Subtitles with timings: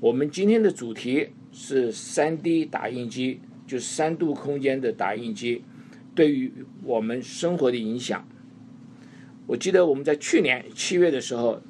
[0.00, 5.62] 我们今天的主题是三 D 打印机，就是三度空间的打印机。
[6.14, 6.50] 对于
[6.82, 8.26] 我们生活的影响，
[9.46, 11.60] 我记得我们在去年七月的时候，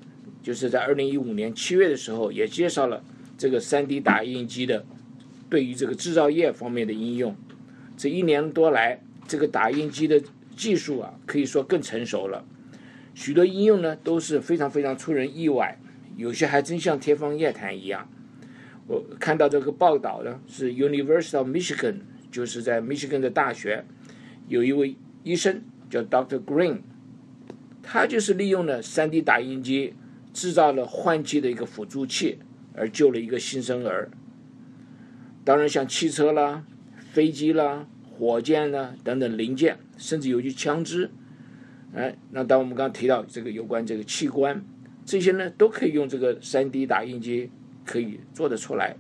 [0.45, 3.02] 就是在二零一五年七月的时候，也介绍了
[3.37, 4.87] 这个三 D 打印机的
[5.48, 7.34] 对于这个制造业方面的应用。
[7.96, 10.23] 这一年多来，这个打印机的
[10.54, 12.45] 技术啊，可以说更成熟了，
[13.12, 15.80] 许多应用呢都是非常非常出人意外，
[16.16, 18.09] 有些还真像天方夜谭一样。
[18.90, 23.84] 我看到这个报道呢，是 University of Michigan，就是在 Michigan 的大学。
[24.48, 26.42] 有一位医生叫 Dr.
[26.42, 26.78] Green，
[27.84, 29.95] 他就是利用了 3D 打印机
[30.32, 32.40] 制造了换气的一个辅助器，
[32.74, 34.10] 而救了一个新生儿。
[35.45, 36.65] 当然，像汽车啦、
[37.12, 41.12] 飞机啦、火箭啦等等零件，甚至有些枪支，
[41.95, 44.65] 哎，那当我们刚刚提到这个有关这个器官，
[45.04, 47.52] 这些呢都可以用这个 3D 打印机
[47.91, 48.95] 可以做得出来。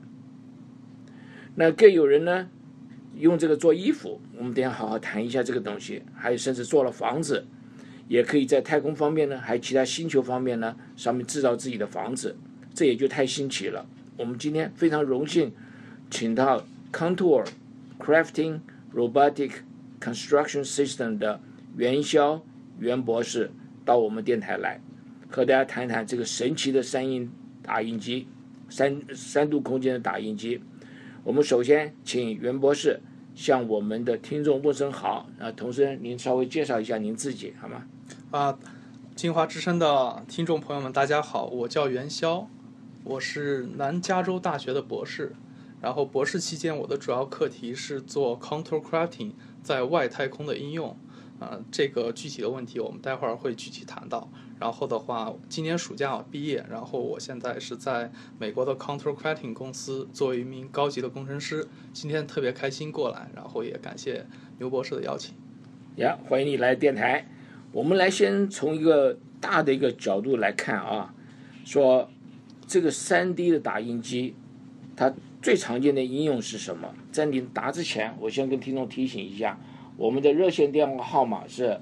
[1.54, 2.48] 那更有人呢？
[3.16, 6.02] 用这个做衣服，我们等下好好谈一下这个东西。
[6.12, 7.46] 还有甚至做了房子，
[8.08, 12.36] 也可以在太空方面呢，还有其他星球方面呢，上面制造自己的房子，
[12.74, 13.86] 这也就太新奇了。
[14.16, 15.52] 我们今天非常荣幸，
[16.10, 17.46] 请到 Contour
[17.98, 18.60] Crafting
[18.94, 19.52] Robotic
[20.00, 21.40] Construction System 的
[21.76, 22.42] 元宵
[22.78, 23.50] 袁博士
[23.84, 24.80] 到我们电台来，
[25.28, 27.30] 和大家谈一谈这个神奇的三印
[27.62, 28.26] 打印机，
[28.70, 30.62] 三三度空间的打印机。
[31.24, 33.00] 我们首先请袁博士。
[33.32, 35.50] 向我们的听众问声好啊！
[35.52, 37.86] 同时，您稍微介绍一下您自己好吗？
[38.32, 38.58] 啊，
[39.14, 42.46] 金华之声的听众朋友们，大家好，我叫袁潇，
[43.04, 45.32] 我是南加州大学的博士。
[45.80, 49.30] 然后博士期间，我的主要课题是做 contour crafting
[49.62, 50.94] 在外太空的应用。
[51.38, 54.28] 啊，这个具体的问题我们待会儿会具体谈到。
[54.60, 61.66] 然后的话，今年暑假我毕业，然后我现在是在美国的 contour crafting 公司作为一名高级的工程师。
[61.94, 64.26] 今天特别开心过来，然后也感谢
[64.58, 65.34] 牛博士的邀请。
[65.96, 67.26] 呀，欢迎你来电台。
[67.72, 71.14] 我们来先从一个大的一个角度来看啊，
[71.64, 72.10] 说
[72.66, 74.34] 这个三 D 的打印机，
[74.94, 75.10] 它
[75.40, 76.94] 最常见的应用是什么？
[77.10, 79.58] 在你答之前，我先跟听众提醒一下。
[79.96, 81.80] 我们的热线电话号码是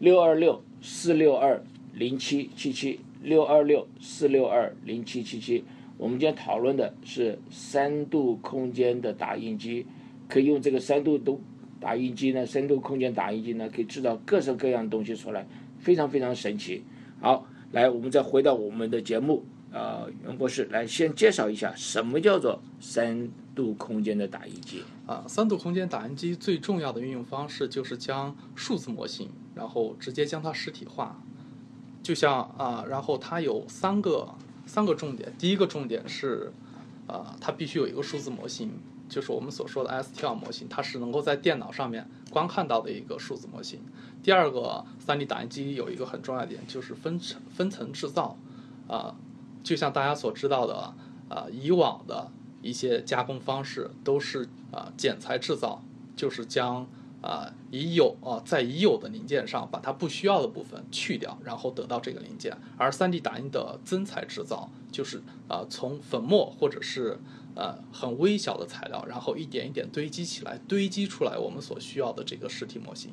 [0.00, 1.62] 六二六四六二
[1.96, 5.64] 零七七七六二六四六二零七七七。
[5.96, 9.86] 我们今天讨论的是三度空间的打印机，
[10.28, 11.40] 可以用这个三度都
[11.80, 15.46] 打印机呢，三度空间打印机呢，可以制造各式各样东西出来，
[15.78, 16.84] 非常非常神奇。
[17.22, 19.42] 好，来，我们再回到我们的节目，
[19.72, 24.82] 呃，袁博士来先介绍一下什么叫做三度空间的打印机。
[25.06, 31.22] 啊，三度空间打印机最重要的运用方式就是将数字模型，然后直接将它实体化。
[32.06, 34.28] 就像啊，然后它有三个
[34.64, 35.32] 三个重点。
[35.36, 36.52] 第一个重点是，
[37.08, 38.70] 啊，它必须有一个数字模型，
[39.08, 43.80] 就是我们所说的 STL 模型，它是能够在电脑上面观看到的一个数字模型。
[44.22, 48.36] 第二个，三 D 打印机有一个很重要的点，就是分层分层制造。
[48.86, 49.16] 啊，
[49.64, 50.94] 就像大家所知道的，
[51.28, 52.30] 啊，以往的。
[52.62, 55.82] 一些加工方式都是啊剪裁制造，
[56.16, 56.86] 就是将
[57.26, 62.56] 啊已有啊在已有的零件上把它不需要的部分去掉，然后得到这个零件。
[62.76, 67.18] 而 3D 打印的增材制造就是啊从粉末或者是
[67.54, 73.10] 呃很微小的材料，然后一点一点堆积起来，堆积出来我们所需要的这个实体模型。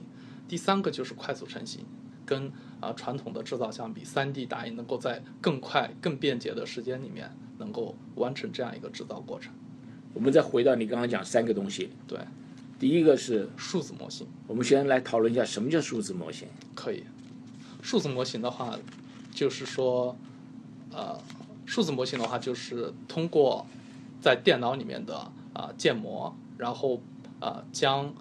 [0.47, 1.85] 第三个就是快速成型，
[2.25, 7.35] 跟啊传统的制造相比，3D 打印能够在更快、更便捷的时间里面。
[7.59, 9.53] 能够完成这样一个制造过程。
[10.15, 11.91] 我们再回到你刚刚讲三个东西。
[12.07, 12.19] 对，
[12.83, 14.27] 第一个是数字模型。
[14.45, 16.49] 我们先来讨论一下什么叫数字模型。
[16.75, 17.05] 可以，
[17.81, 18.77] 数字模型的话，
[19.31, 20.13] 就是说，
[20.91, 21.17] 呃，
[21.65, 23.65] 数字模型的话，就是通过
[24.19, 27.01] 在电脑里面的啊建模，然后
[27.39, 28.13] 啊将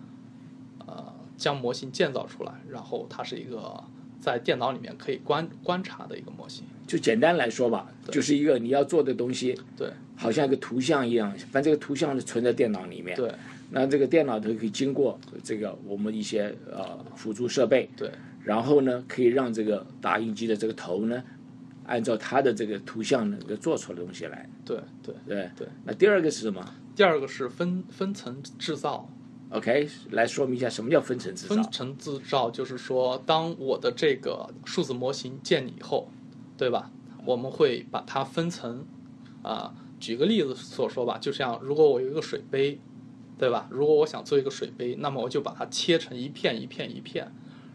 [0.87, 3.82] 呃将模型建造出来，然后它是一个
[4.20, 6.65] 在电脑里面可以观观察的一个模型。
[6.87, 13.35] 就简单来说吧，就是一个你要做的东西，对，好像一个图像一样，反正这个图像是存在电脑里面，对，
[13.74, 18.10] 那这个电脑都可以经过这个我们一些呃辅助设备，对，
[18.44, 21.24] 然后呢，可以让这个打印机的这个头呢，
[21.86, 25.66] 按照它的这个图像能够做出的东西来，对对对对。
[25.84, 26.62] 那第二个是什么
[26.94, 29.08] 第二个是分分层制造
[29.48, 31.64] ，？OK，来说明一下什么叫分层制造分。
[31.72, 36.10] 层制造就是说，当我的这个数字模型建立以后，
[36.58, 36.90] 对吧？
[37.24, 38.84] 我们会把它分层，
[39.42, 42.78] 啊、举个例子所说吧，就像如果我有一个水杯，
[43.43, 43.67] 对吧？
[43.71, 47.27] 如果我想做一个水杯，那么我就把它切成一片一片一片，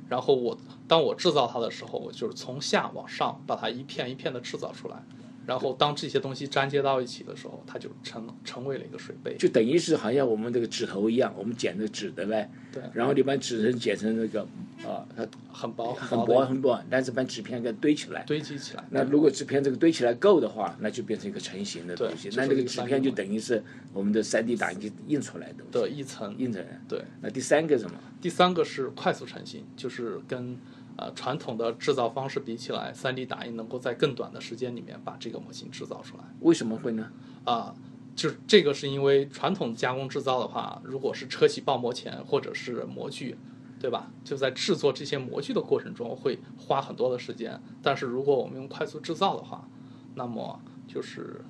[0.08, 5.04] 然后我当我制造它的时候，我就是从下往上把它一片一片的制造出来，
[5.48, 9.36] 然后当这些东西粘接到一起的时候，它就成成为了一个水杯。
[9.40, 12.84] 就等于是好像我们这个指头一样，我们剪的纸的呗对？
[12.94, 14.42] 然后你把纸人剪成那个
[14.86, 18.24] 啊，它很薄很薄很薄，但是把纸片给堆起来。
[18.24, 18.84] 堆积起来。
[18.92, 22.30] 那如果纸片这个堆起来够的话，那就变成一个成型的东西。
[22.30, 23.64] 对那这个纸片就等于是
[23.94, 26.82] 我们的三 D 打印机印出来的东西，的一层，印成的。
[26.90, 27.02] 对。
[27.22, 27.98] 那第三个什么？
[28.20, 30.58] 第三个是快速成型，就是跟
[30.98, 36.24] 呃传统的制造方式比起来，3D 打印能够在更短的时间里面把这个模型制造出来。
[36.42, 37.10] 为什么会呢？
[37.46, 37.74] 啊、
[38.16, 43.38] 就是这个是因为传统加工制造的话，如果是车企爆模前或者是模具，
[43.80, 44.12] 对吧？
[44.24, 49.70] 就在制作这些模具的过程中会花很多的时间，但是如果我们用快速制造的话，
[50.16, 51.46] 那么就是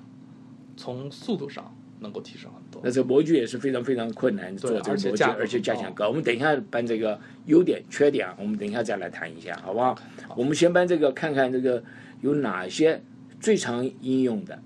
[0.76, 2.80] 从速度上能够提升很多。
[2.84, 6.08] 那这模具也是非常非常困难做这个模具，而且价钱高。
[6.08, 9.98] 我们等一下搬这个优点、缺点，我们等一下再来谈一下，好不好？
[10.36, 11.82] 我们先搬这个看看这个
[12.20, 13.02] 有哪些
[13.40, 14.62] 最常应用的，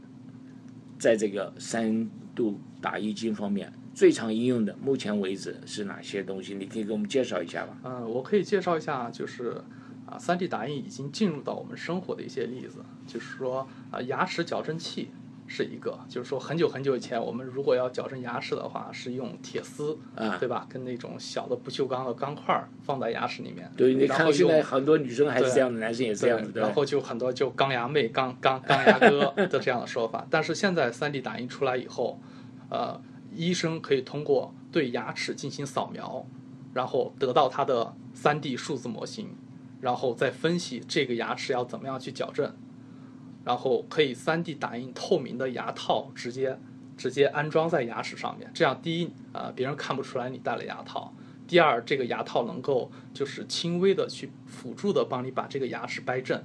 [0.98, 6.54] 在这个三度打印机方面最常应用的，目前为止是哪些东西？
[6.54, 7.78] 你可以给我们介绍一下吧。
[7.84, 9.62] 嗯，我可以介绍一下，就是
[10.06, 15.10] 啊，3D 打印已经进入到我们生活的一些例子，就是说啊，牙齿矫正器
[15.54, 20.66] 是一个，就是说很久很久以前，我们如果要矫正牙齿的话，是用铁丝，啊对吧？
[20.66, 30.26] 跟那种小的不锈钢的钢块儿放在牙齿里面，对，你看现在很多女生还是这样的，男生也是这样子，对吧然后就很多就钢牙妹、钢钢钢牙哥 的这样的说法。
[30.30, 32.18] 但是现在 3D 打印出来以后，
[32.70, 32.98] 呃，
[33.34, 36.24] 医生可以通过对牙齿进行扫描，
[36.72, 39.28] 然后得到它的 3D 数字模型，
[39.82, 42.50] 然后再分析这个牙齿要怎么样去矫正，
[43.44, 46.58] 然后可以 3D 打印透明的牙套，直接
[46.96, 48.50] 直接安装在牙齿上面。
[48.54, 51.12] 这样第一，呃，别人看不出来你戴了牙套。
[51.48, 56.42] 第二，这个牙套能够就是轻微的去辅助的帮你把这个牙齿掰正，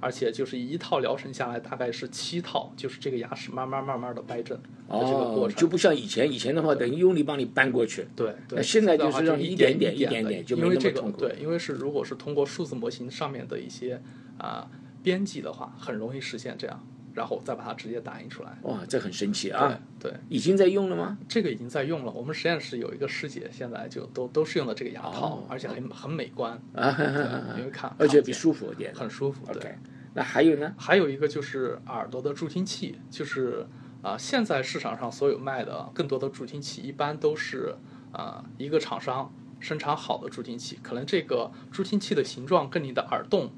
[0.00, 5.56] 而且就是一套疗程下来大概是七套，就是这个牙齿慢慢慢慢的掰正的这个过哦，程。
[5.58, 8.06] 就不像以前，以前的话等于用力帮你搬过去。
[8.14, 14.00] 对对，那现在就是让你一一点点一点点点就没因为这个那么痛苦对，因为是如果是通过数字模型上面的一些
[14.38, 14.66] 啊、
[15.06, 18.58] 编辑的话，很容易实现这样，然后再把它直接打印出来。
[18.62, 19.78] 哇，这很神奇啊！
[20.00, 21.16] 对对，已经在用了吗？
[21.28, 22.10] 这个已经在用了。
[22.10, 28.92] 我们实验室有一个师姐，现在就都都是用的这个牙套，哦而且很很美观，啊，对，因为看而且比舒服一点。
[28.92, 29.46] 很舒服。
[29.52, 29.78] 对
[30.12, 30.74] 那还有呢？
[30.76, 33.64] 还有一个就是耳朵的助听器，就是
[34.02, 37.76] 啊、现在市场上所有卖的更多的助听器，一般都是
[38.10, 43.52] 啊、一个厂商生产好的助听器，可能这个助听器的形状跟你的耳洞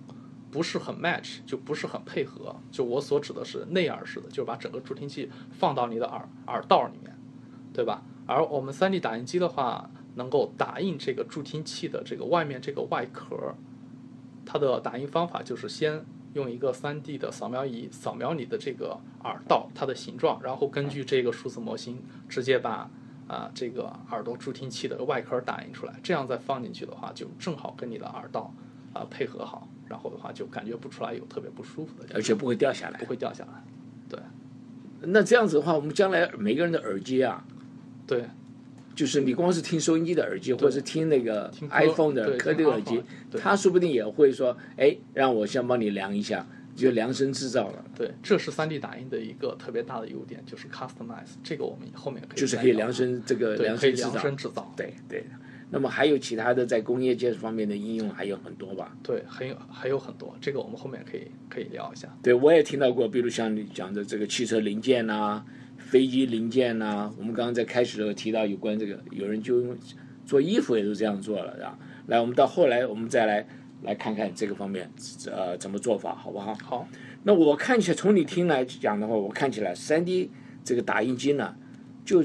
[0.51, 2.55] 不是很 match，就不是很配合。
[2.71, 7.17] 就我所指的是内耳式的，就是把整个助听器放到你的耳耳道里面，
[7.73, 8.03] 对吧？
[8.27, 13.55] 而我们 3D 打印机的话，能够打印这个助听器的这个外面这个外壳，
[14.45, 16.05] 它的打印方法就是先
[16.35, 22.91] 用一个 3D 的扫描仪扫描你的这个耳道它的形状，然后根据这个数字模型直接把
[23.29, 28.51] 啊、这个耳朵助听器的外壳打印出来，这样再放进去的话，就正好跟你的耳道
[28.95, 33.07] 啊、配合好，然后的话就感觉不出来有特别不舒服的，而且不会掉下来不。
[33.07, 33.65] 会掉下来。
[34.09, 34.21] 对
[35.01, 37.45] 那这样子的话，我们将来每个人的耳机啊，
[38.07, 38.25] 对
[38.95, 43.01] 就是你光是听收音机的耳机，或者是听那个听 iPhone 的对颗粒耳机
[43.41, 51.37] 它说不定也会说，哎，让我先帮你量一下，就量身制造了，对，这是 3D 打印的一个特别大的优点，就是 customize。
[51.45, 54.19] 这个我们后面可以就是可以量身这个可以量量身制造。
[54.19, 54.75] 身制造。
[54.77, 55.25] 对对。
[55.71, 58.97] 那么还有其他的在工业界方面的应用还有很多吧？
[59.03, 62.09] 对，很有还有很多，这个我们后面可以可以聊一下。
[62.23, 65.45] 对，我也听到过，比如像你讲的这个汽车零件呐、
[65.77, 69.77] 飞机零件呐、我们刚刚在开始的时候提到有关这个，有人就用
[70.25, 71.79] 做衣服也都这样做了，啊。
[72.07, 73.47] 来，我们到后来我们再来
[73.83, 74.91] 来看看这个方面
[75.31, 76.55] 呃怎么做法，好不好？
[76.65, 76.89] 好，
[77.25, 80.31] 那我看起来，从你听来讲的话，我看起来三 D
[80.65, 81.55] 这个打印机呢，
[82.07, 82.25] 就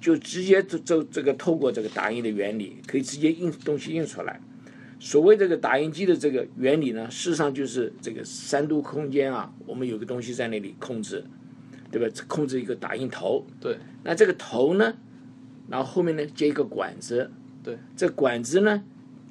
[0.00, 4.40] 就直接这这这个透过这个打印的原理，可以直接印东西印出来。
[4.98, 11.24] 所谓这个打印机的这个原理呢，事实上就是这个三度空间啊，我们有个东西在那里控制，
[11.90, 12.24] 对吧？
[12.26, 13.46] 控制一个打印头。
[13.60, 14.94] 对那这个头呢，
[15.68, 17.30] 然后后面呢接一个管子，
[17.62, 18.82] 对，这管子呢，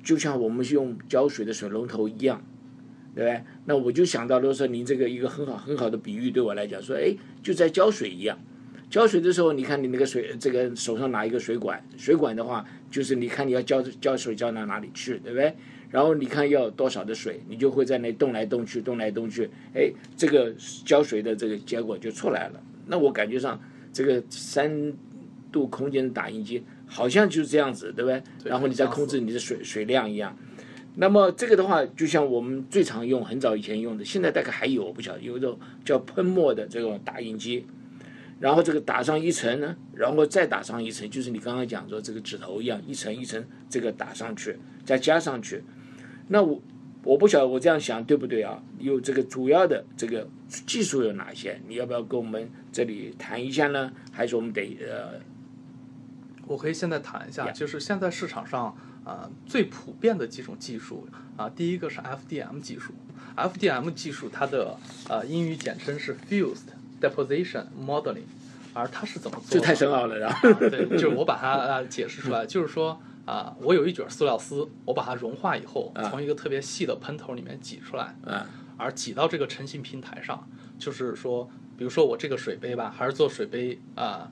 [0.03, 2.43] 就像我们用浇水的水龙头一样，
[3.15, 3.43] 对不对？
[3.65, 8.37] 那我就想到了说，您这个一个很好很好的比喻，对我来讲说，哎，就在浇水一样。
[8.89, 15.53] 浇水的时候，你看你那个水，这个手上拿一个水管，水管的话，就是你看你要浇浇水浇到哪里去，对不对？
[15.91, 20.53] 然后你看要多少的水，你就会在那动来动去，动来动去，哎，这个
[20.85, 22.61] 浇水的这个结果就出来了。
[22.87, 23.59] 那我感觉上，
[23.93, 24.93] 这个三
[25.51, 28.21] 度空间的打印机好像就是这样子，对不对？
[28.43, 30.37] 对然后你再控制你的水水量一样。
[30.97, 37.65] 那么这个的话，就像我们最常用、很早以前用的，现在大概还有，我不晓得有一种叫喷墨的这种打印机，
[38.39, 45.63] 然后这个打上一层呢，然后再打上一层，就是你刚刚讲说这个指头一样，一层一层这个打上去，再加上去。
[46.27, 46.61] 那我
[47.03, 48.61] 我不晓得我这样想对不对啊？
[48.79, 51.61] 有这个主要的这个技术有哪些？
[51.67, 53.91] 你要不要跟我们这里谈一下呢？
[54.11, 55.19] 还是我们得呃
[56.47, 62.93] 我可以现在谈一下，就是现在市场上啊、最普遍的几种技术啊、第一个是 FDM 技术
[63.35, 64.75] ，FDM 技术它的
[65.07, 66.69] 呃英语简称是 Fused
[67.01, 68.23] Deposition Modeling，
[68.73, 69.59] 而它是怎么做这？
[69.59, 70.49] 太深奥了，然后。
[70.49, 78.47] 啊对，就是我把它呃解释出来，就是说啊、我有一卷塑料丝，我把它融化以后，啊从一个特别细的喷头里面挤出来，啊
[78.77, 80.47] 而挤到这个成型平台上，
[80.77, 84.29] 就是说，比如说我这个水杯吧，还是做水杯啊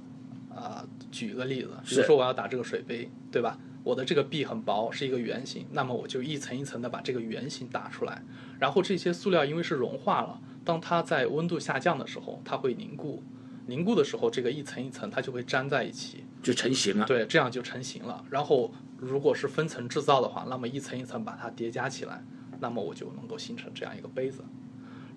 [0.53, 3.57] 啊、举一个例子，比如说我要打这个水杯，对吧？
[3.83, 8.21] 我的这个壁很薄，是一个圆形，那么我就一层一层的把这个圆形打出来，
[8.59, 13.21] 然后这些塑料因为是融化了，当它在温度下降的时候，它会凝固，
[13.67, 17.05] 凝固的时候，这个一层一层它就会粘在一起，就成型了。
[17.05, 18.23] 对，这样就成型了。
[18.29, 22.23] 然后如果是分层制造的话，那么一层一层把它叠加起来，
[22.59, 24.43] 那么我就能够形成这样一个杯子。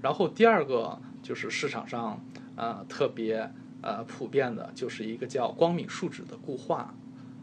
[0.03, 2.25] 然后第二个就是市场上
[2.55, 3.51] 呃特别
[3.81, 6.95] 呃普遍的，就是一个叫光敏树脂的固化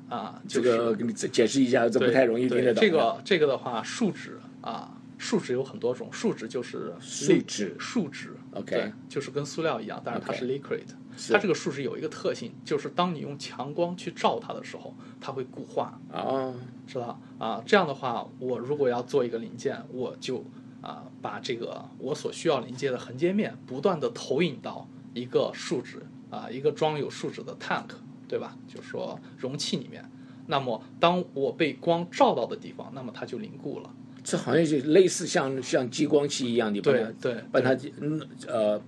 [0.10, 2.76] 啊，这就是个给你解释一下，这不太容易听得懂。
[2.76, 10.84] 对这个这个的话，树脂啊，树脂有很多种，树脂就是树脂树脂 OK 对，就是跟塑料一样，但是它是 liquid。
[11.15, 16.53] 是它这个树脂有一个特性，就是当你用强光去照它的时候，它会固化，啊，
[16.86, 17.18] 是吧？
[17.39, 20.44] 啊，这样的话，我如果要做一个零件，我就
[20.82, 27.92] 啊把这个我所需要临界的横截面不断的投影到一个树脂啊一个装有树脂的 tank，
[28.27, 28.58] 对吧？
[28.68, 30.03] 就是说容器里面。
[30.48, 33.89] 那么当我被光照到的地方，那么它就凝固了。
[34.24, 38.82] 这好像就类似像像激光器一样，你把它对对把它嗯呃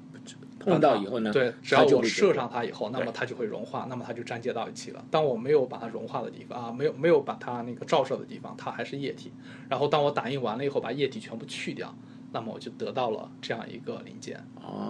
[0.58, 5.06] 碰到以后呢，对，只要我射上它以后，那么它就会融化，那么它就粘接到一起了。
[5.12, 9.32] 当我没有把它融化的地方啊，没有没有把它那个照射的地方，它还是液体。
[9.70, 11.96] 然后当我打印完了以后，把液体全部去掉，
[12.32, 14.44] 那么我就得到了这样一个零件。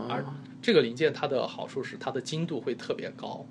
[0.08, 3.46] 而哦，这个零件它的好处是它的精度会特别高，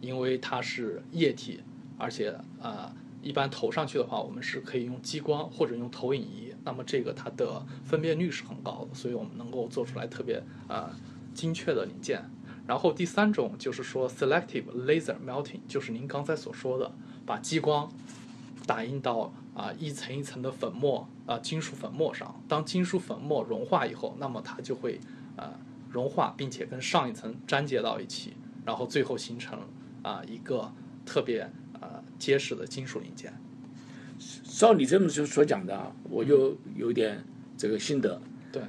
[0.00, 1.60] 因为它是液体，
[1.98, 2.90] 而且呃，
[3.22, 10.90] 一般投上去的话，我们是可以用激光或者用投影仪，那么这个它的分辨率是很高的，所以我们能够做出来特别呃
[11.34, 12.22] 精确的零件。
[12.66, 16.92] 然后第三种就是说 selective laser melting，就是您刚才所说的，
[17.26, 17.90] 把激光
[18.66, 22.40] 打印到啊、一层一层的粉末啊、金属粉末上。
[22.46, 25.00] 当金属粉末融化以后，那么它就会
[25.36, 25.52] 呃
[25.90, 28.34] 融化，并且跟上一层粘结到一起，
[28.64, 29.58] 然后最后形成
[30.02, 30.72] 啊、一个
[31.04, 31.50] 特别
[32.20, 33.32] 结实的金属零件。
[34.44, 37.24] 照你这么所所讲的啊，我就有点
[37.56, 38.20] 这个心得。
[38.52, 38.62] 对，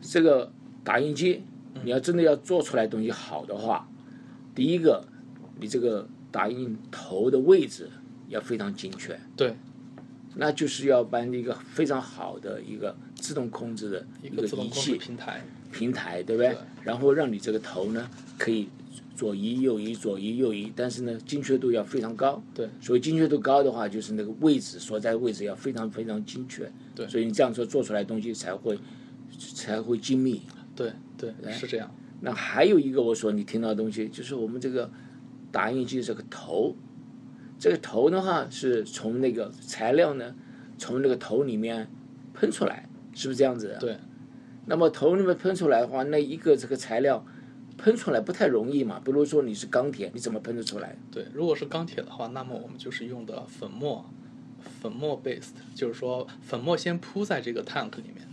[0.00, 0.50] 这个
[0.82, 1.44] 打印机，
[1.74, 3.86] 嗯你要真的要做出来东西好的话，
[4.54, 5.06] 第一个，
[5.60, 7.90] 你这个打印头的位置
[8.28, 9.54] 要非常精确，对，
[10.36, 15.44] 那就是要搬一个非常好的一个自动控制的一一个仪器平台。
[15.70, 16.52] 平台，对不对？
[16.52, 18.08] 对然后让你这个头呢
[18.38, 18.68] 可以
[19.14, 22.42] 左移右移左移右移，但是呢精确度要非常高。
[22.52, 26.70] 对，所以精确度高的话，就是那个位置所在位置要非常非常精确。
[26.94, 28.78] 对所以你这样做做出来的东西才会
[29.54, 30.42] 才会精密。
[30.74, 31.94] 对对，是这样。
[32.20, 34.90] 那还有一个我说你听到的东西，就是我们这个
[35.52, 36.74] 打印机这个头，
[37.58, 40.34] 这个头的话是从那个材料呢，
[40.78, 41.88] 从那个头里面
[42.32, 43.78] 喷出来，是不是这样子的？
[43.78, 43.96] 对。
[44.66, 47.24] 那么头里面喷出来的话，那一个这个材料
[47.84, 48.98] 喷出来不太容易嘛。
[49.04, 50.96] 比如说你是钢铁，你怎么喷得出来？
[51.12, 54.08] 对，如果是钢铁的话，那么我们就是用的粉末，
[54.80, 58.26] 粉末 based，就是说粉末先铺在这个 tank 里面，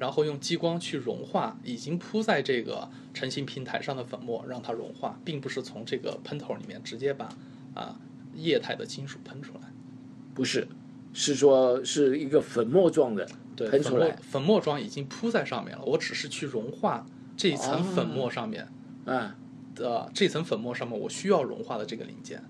[0.00, 7.28] 然后用激光去融化已经铺在这个成型平台上的粉末，让它融化，并不是从这个喷头里面直接把
[7.74, 8.00] 啊
[8.34, 9.72] 液态的金属喷出来。
[10.34, 10.66] 不是，
[11.12, 18.66] 是说是一个粉末状的对，喷出来粉末状已经铺在上面了，我只是去融化这一层粉末上面
[19.06, 19.34] 啊。
[19.74, 22.42] 的、这层粉末上面我需要融化的这个零件。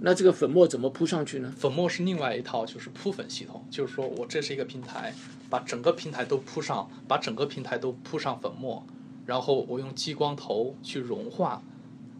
[0.00, 1.50] 那这个粉末怎么铺上去呢？
[1.56, 5.14] 粉末是另外一套，就是铺粉系统，就是说我这是一个平台，
[5.48, 8.86] 把整个平台都铺上，把整个平台都铺上粉末，
[9.24, 11.62] 然后我用激光头去融化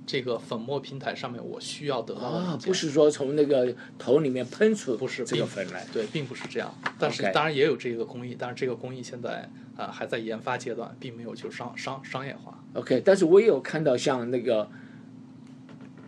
[0.07, 2.57] 这个粉末平台上面我需要得到的。
[2.59, 5.87] 不是说从那个头里面喷出不是这个粉来。
[5.93, 6.75] 对，并不是这样。
[6.99, 12.60] 但是当然也有这个工艺，但是这个工艺现在啊、还在研发阶段，并没有就商商商业化。
[12.75, 14.69] OK，但是我也有看到像那个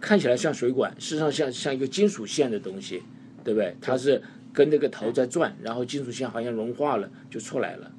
[0.00, 3.02] 看起来像水管，事实上像像一个金属线的东西，
[3.42, 3.76] 对不对？
[3.81, 7.90] 它是跟那个头在转，然后金属线好像融化了就出来了。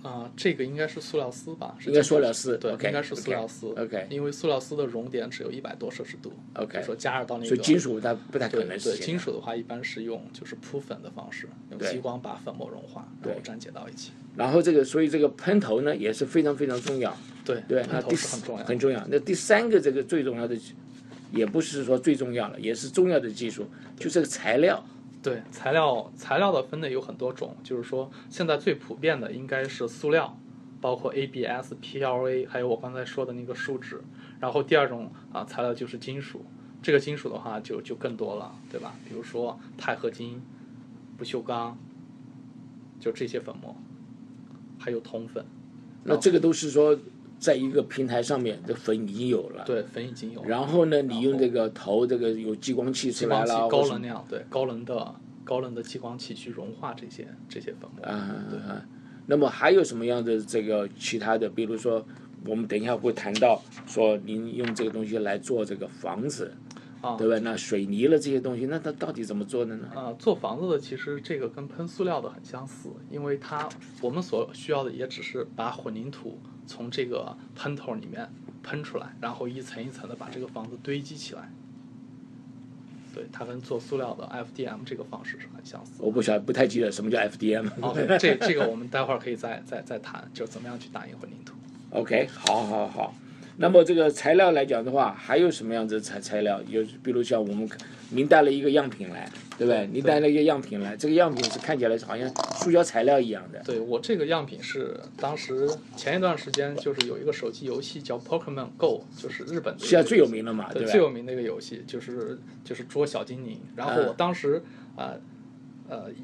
[0.00, 1.76] 啊、这个应该是塑料丝吧？
[1.84, 3.66] 应该塑料丝对应该是塑料丝。
[3.76, 6.32] OK 因为塑料丝的熔点只有一百多摄氏度。
[6.54, 7.48] OK 说加热到那个。
[7.48, 8.96] 所以金属它不太可能对。
[8.96, 14.12] 金属的话一般是用就是铺粉的方式，用激光把粉末融化，然后对粘结到一起。
[14.36, 17.14] 然后这个，所以这个喷头呢也是非常非常重要。
[17.44, 18.68] 对对，那第是很重要的。
[18.68, 19.04] 很重要。
[19.10, 20.56] 那第三个这个最重要的，
[21.32, 23.66] 也不是说最重要了，也是重要的技术，
[23.98, 24.82] 就这个材料。
[25.28, 30.38] 对材料材料的分类有很多种，就是说现在最普遍的应该是塑料，
[30.80, 34.00] 包括 ABS、PLA，还有我刚才说的那个树脂。
[34.40, 36.44] 然后第二种啊材料就是金属，
[36.80, 38.94] 这个金属的话就就更多了，对吧？
[39.06, 40.40] 比如说钛合金、
[41.16, 41.76] 不锈钢，
[42.98, 43.76] 就这些粉末，
[44.78, 45.44] 还有铜粉。
[46.04, 46.96] 那这个都是说，
[47.38, 49.64] 在一个平台上面这粉已经有了。
[49.64, 50.48] 对，粉已经有了。
[50.48, 55.14] 然后呢，你用这个头，这个有激光器出来了，高能量，对高能的
[55.44, 58.04] 高能的激光器去融化这些这些粉末。
[58.04, 58.14] 啊
[58.68, 58.84] 啊。
[59.26, 61.48] 那么还有什么样的这个其他的？
[61.48, 62.04] 比如说，
[62.46, 66.50] 我们等一下会谈到说，您用这个东西来做这个房子，
[67.02, 67.38] 啊对吧？
[67.44, 69.88] 那水泥了这些东西，那它到底怎么做的呢？
[69.94, 73.68] 啊，做房子的其实这个跟喷塑料的很相似，因为它
[74.00, 78.30] 我们所需要的也只是把混凝土从这个喷头里面
[78.62, 81.50] 喷出来，然后一层一层的把这个房子堆积起来。
[83.14, 85.94] 对，它跟做塑料的 FDM 这个方式是很相似。
[85.98, 87.68] 我不晓得，不太记得什么叫 FDM。
[87.80, 91.54] 哦，这这个我们待会儿可以再再再谈，就是怎么样去打印混凝土。
[91.90, 93.14] OK，好，好，好。
[93.60, 96.60] 那么这个材料来讲的话，还有什么样子的材材料？
[96.68, 97.68] 有，比如像我们，
[98.10, 99.86] 您带了一个样品来，对不对？
[99.92, 103.60] 您带了一个样品来，这个样品是看起来好像塑胶材料一样的。
[103.64, 110.70] 对我这个样品是当时前一段时间就是有一个手机游戏叫 Pokemon Go，就是日本的现在最有名的嘛，吧？
[110.74, 113.60] 对最有名的一个游戏就是就是捉小精灵。
[113.74, 114.62] 然后我当时
[114.94, 115.14] 啊
[115.88, 116.22] 呃一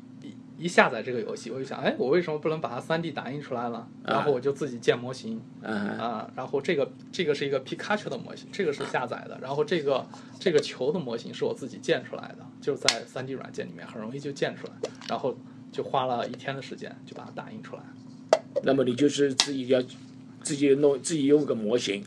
[0.59, 3.87] 一一下载这个游戏，我就想，哎，我为什么不能把它 3D 打印出来呢？
[4.05, 10.07] 然后我就自己建模型嗯，啊，然后这个这个是一个皮卡丘的模型，这个是下载的，然后这个
[10.38, 14.73] 这个球的模型是我自己建出来的，就是在 3D 软件里面很容易就建出来，
[15.09, 15.37] 然后
[15.71, 17.83] 就花了一天的时间就把它打印出来。
[18.62, 19.83] 那么你就是自己要
[20.43, 22.05] 自己弄，自己用个模型。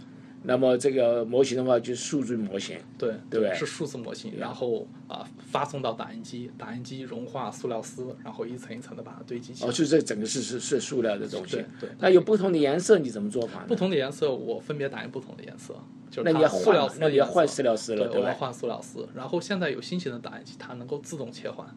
[0.47, 2.77] 那么这个模型的话，就是数据模型。
[2.97, 9.69] 对对不对是数字模型，然后啊、发送到打印机，打印机融化塑料丝，然后一层一层的把它堆积起来。
[9.69, 11.65] 哦，就这整个是是是塑料的东西对。
[11.81, 13.65] 对，那有不同的颜色，你怎么做法呢？
[13.67, 15.75] 不同的颜色，我分别打印不同的颜色，
[16.09, 18.35] 就是它那你塑料丝，那你要换塑料丝了，对，我吧要？
[18.35, 19.07] 换塑料丝。
[19.13, 21.67] 然后现在有新型的打印机，它能够自动切换，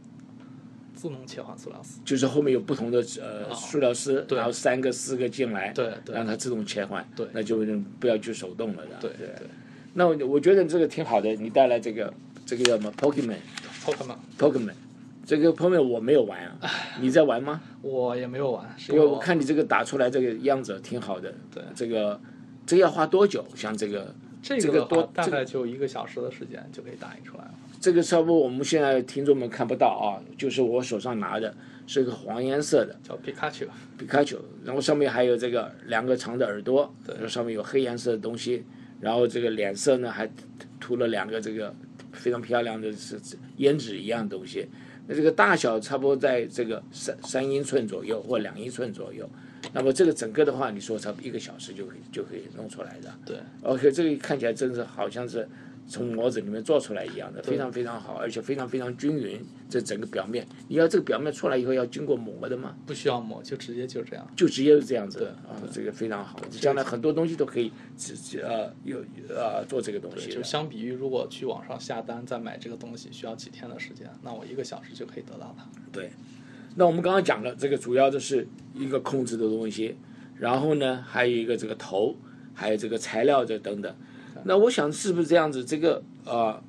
[1.00, 1.98] 自动切换塑料丝。
[2.04, 7.64] 就是后面有不同的呃啊塑料丝，对然后三个四个进来，对对让它自动切换，对那就
[7.98, 8.96] 不要去手动了的。
[9.00, 9.46] 对对。
[9.94, 12.12] 那我我觉得这个挺好的，你带来这个
[12.44, 14.74] 这个叫什么 Pokemon，Pokemon Pokemon，
[15.24, 17.62] 这个 Pokemon 我没有玩啊，你在玩吗？
[17.80, 21.32] 我也没有玩，因为我看你这个打出来这个样子挺好的。
[21.50, 22.20] 对这个
[22.66, 23.42] 这个要花多久？
[23.56, 27.54] 像这个这这个多大概就一个小时的时间就可以打印出来了。
[27.80, 31.52] 这个差不多我们现在听众们看不到啊，就是我手上拿的
[31.86, 33.66] 是个黄颜色的叫皮卡丘，
[33.98, 38.62] 皮卡丘，然后上面还有这个两个长的耳朵，然后上面有黑颜色的东西，
[39.00, 40.30] 然后这个脸色呢还
[40.78, 41.74] 涂了两个这个
[42.12, 44.68] 非常漂亮的是是胭脂一样的东西。
[45.06, 49.28] 那这个大小差不多在这个三三英寸左右或两英寸左右。
[49.72, 53.12] 那么这个整个的话，你说差不多一个小时就可以就可以弄出来的。
[53.24, 55.48] 对 OK，这个看起来真是好像是
[55.90, 59.44] 从模子里面做出来一样的，非常非常好，而且非常非常均匀。
[59.68, 64.26] 这整个表面，你要这个表面出来以后要经过磨的嘛，不需要磨，就直接就这样。
[64.36, 66.40] 就直接是这样子对的啊，这个非常好。
[66.50, 68.98] 将来很多东西都可以直接呃有
[69.28, 70.30] 呃做这个东，西。
[70.30, 75.64] 就相比于如果去网上下单再买这个东西需要几天的时间，那我一个小时就可以得到它。
[75.92, 76.10] 对，
[76.76, 79.96] 那我们刚刚讲了，这个主要的是一个控制的东西，
[80.36, 82.16] 然后呢还有一个这个头，
[82.54, 83.94] 还有这个材料这等等。
[84.44, 85.64] 那我想是不是这样子？
[85.64, 86.62] 这个呃，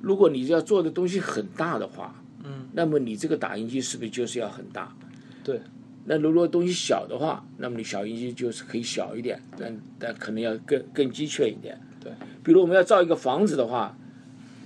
[0.00, 4.94] 如果你要做的东西很大的话，嗯，那么你这个打印机是不是就是要很大？
[5.42, 5.60] 对，
[6.04, 11.80] 那如果东西小的话，那么你小印机就是可以小一点，但但可能要更更精确一点。
[12.00, 13.96] 对，比如我们要造一个房子的话，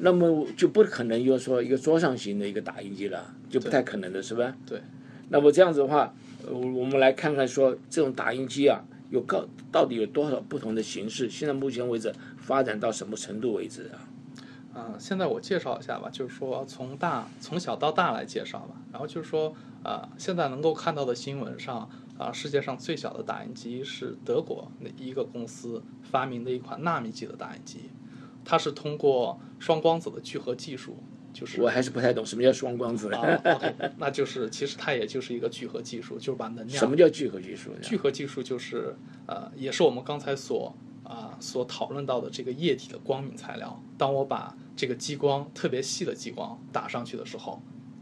[0.01, 4.55] 那么就不可能又说一个桌上型的一个打印机了，就不太可能的是吧？
[4.67, 4.81] 对。
[5.29, 6.15] 那么这样子的话，
[6.47, 11.29] 呃我我们来看看说这种打印机啊，有告到底有多少不同的形式？
[11.29, 14.09] 现在目前为止发展到什么程度为止啊？
[14.73, 18.75] 啊，现在我介绍一下吧，就是说从大从小到大来介绍吧。
[18.91, 27.91] 然后就是说，呃，现在能够看到的新闻上，啊，世界上最小的打印机是德国那一个公司发明的一款纳米级的打印机，
[28.47, 30.97] 它是通过双光子的聚合技术，
[31.33, 33.13] 就是我还是不太懂什么叫双光子。
[33.13, 37.71] 啊，OK， 那就是其实它也就是一个聚合技术，就是把能量什么叫聚合技术？
[37.81, 38.95] 聚合技术就是
[39.27, 43.83] 呃，也是我们刚才所啊、所讨论到的这个液体的光敏材料。
[43.99, 47.61] 当我把这个激光特别细的激光打上去的时候，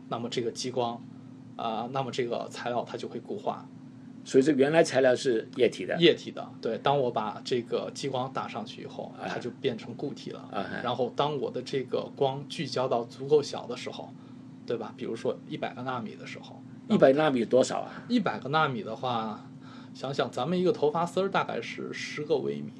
[0.09, 1.03] 那么这个激光
[1.57, 3.69] 啊、那么这个材料它就会固化，
[4.24, 5.96] 所以这原来材料是液体的。
[5.98, 6.46] 液体的。
[6.61, 10.40] 对，当我把这个激光打上去以后，它就变成固体了。
[10.52, 14.12] 啊然后当我的这个光聚焦到足够小的时候，
[14.66, 14.94] 对吧？
[14.96, 18.04] 比如说一百个纳米的时候，一百纳米多少啊？
[18.09, 19.46] 一百个纳米的话，
[19.94, 22.72] 想想咱们一个头发丝儿大概是十个微米，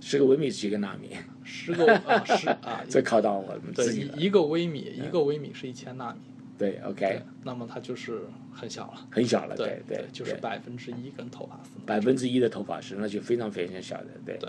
[0.00, 1.16] 十个微米是几个纳米？
[1.42, 6.20] 十个啊十啊， 这考到我们自对己一个微米，一个微米是一千纳米，
[6.56, 11.70] 对对，OK，，那么它就是很小了，很小了，对对，就是对百分之一根头发丝。
[11.84, 14.36] 百分之一的头发丝，那就非常非常小的，对。
[14.38, 14.48] 对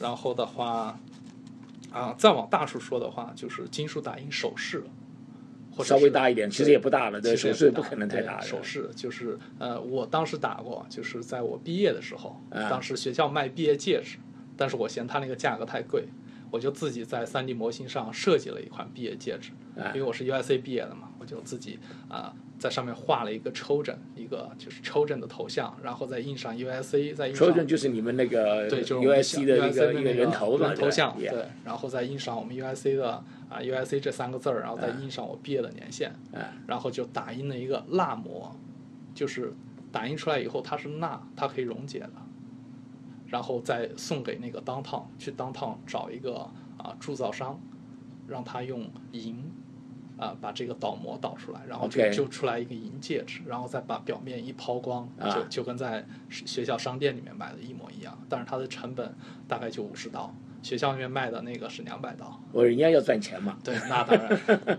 [0.00, 0.98] 然后的话，
[1.90, 4.84] 啊，再往大处说的话，就是金属打印首饰，
[5.72, 8.46] 或者稍微大一点，其实也不大了，对，其实也大手势不可能太大的。
[8.46, 14.18] 首饰就是呃，我当时打过，就是在我毕业的时候，啊当时学校卖毕业戒指，
[14.56, 16.04] 但是我嫌它那个价格太贵，
[16.50, 38.54] 我就自己在 3D 模型上设计了一款毕业戒指，啊因为我是 U.S.A 毕业的嘛，我就自己啊、在上面画了一个抽枕，一个就是抽枕的头像，然后再印上 U.S.A，再印上 Trojan 就是你们那个对，就是 USC 的一个一个人头嘛，人头像，对然后再印上我们 USC 的啊 U.S.A 这三个字儿，然后再印上我毕业的年限，啊然后就打印了一个蜡模，
[39.14, 39.52] 就是
[39.92, 42.10] 打印出来以后它是蜡，它可以溶解的，
[43.26, 47.60] 然后再送给那个 downtown 去 downtown 找一个啊铸造商，
[48.26, 49.44] 让他用银。
[50.18, 59.14] 啊，把这个倒模倒出来，然后就就出来一个银戒指，然后再把表面一抛光，啊就就跟在学学校商店里面买的一模一样，但是它的成本
[59.46, 62.38] 大概就五十刀，学校里面卖的那个是两百刀。
[62.52, 64.78] 我人家要赚钱嘛，对，那当然。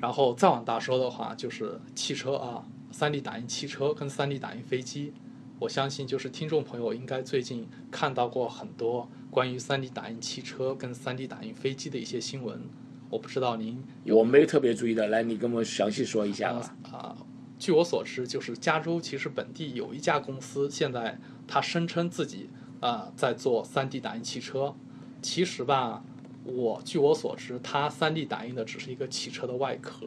[0.00, 5.12] 然后再往大说的话，就是汽车啊，3D 打印汽车跟 3D 打印飞机，
[5.58, 12.62] 我相信就是听众朋友应该最近看到过很多关于 3D 打印汽车跟 3D 打印飞机的一些新闻。
[13.10, 16.76] 我不知道您有我没有特别注意的，来，你跟我详细说一下吧。
[16.92, 17.16] 啊、
[17.58, 21.18] 据我所知，就是加州其实本地有一家公司，现在
[21.48, 22.48] 它声称自己
[22.80, 24.74] 啊、在做 3D 打印汽车。
[25.20, 26.02] 其实吧，
[26.44, 30.06] 我据我所知，它 3D 打印的只是一个汽车的外壳，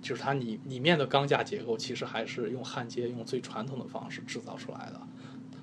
[0.00, 5.00] 就是它里里面的钢架结构其实还是用焊接，用最传统的方式制造出来的。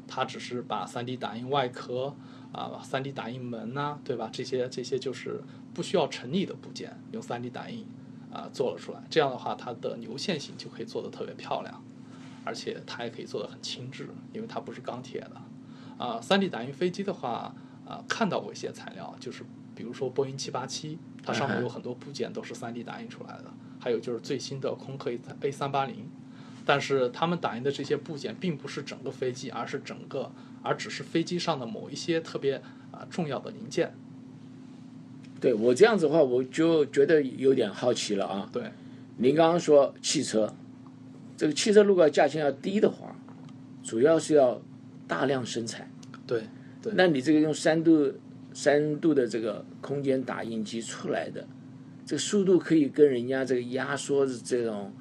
[0.08, 2.14] 它只是把 3D 打印外壳
[2.52, 4.30] 啊、3D 打印门呐、对吧？
[4.32, 5.42] 这些这些就是
[5.74, 7.86] 不需要成立的部件，用 3D 打印
[8.32, 9.02] 啊、做了出来。
[9.10, 11.84] 这样的话，它的流线型就可以做得特别漂亮，
[12.44, 15.42] 而且它也可以做得很轻质，因为它不是钢铁的。
[15.98, 17.54] 啊、3 D 打印飞机的话，
[17.86, 19.44] 啊、看到过一些材料，就是
[19.76, 23.46] 比如说波音七八七，它上面有很多部件都是 3D 打印出来的，
[23.80, 26.10] 还有就是最新的空客 A A 三八零。
[26.64, 30.32] 但是他们打印的这些部件并不是整个飞机，而是整个，
[30.62, 33.94] 而只是飞机上的某一些特别啊、重要的零件。
[35.42, 38.48] 对我这样子的话，我就觉得有点好奇了啊。
[38.54, 38.72] 对，
[39.18, 40.54] 您刚刚说汽车，
[41.36, 43.14] 这个汽车如果价钱要低的话，
[43.84, 44.62] 主要是要
[45.08, 45.92] 大量生产。
[46.26, 46.44] 对，
[46.82, 48.14] 对那你这个用三度
[48.54, 51.46] 三度的这个空间打印机出来的，
[52.06, 54.94] 这个速度可以跟人家这个压缩的这种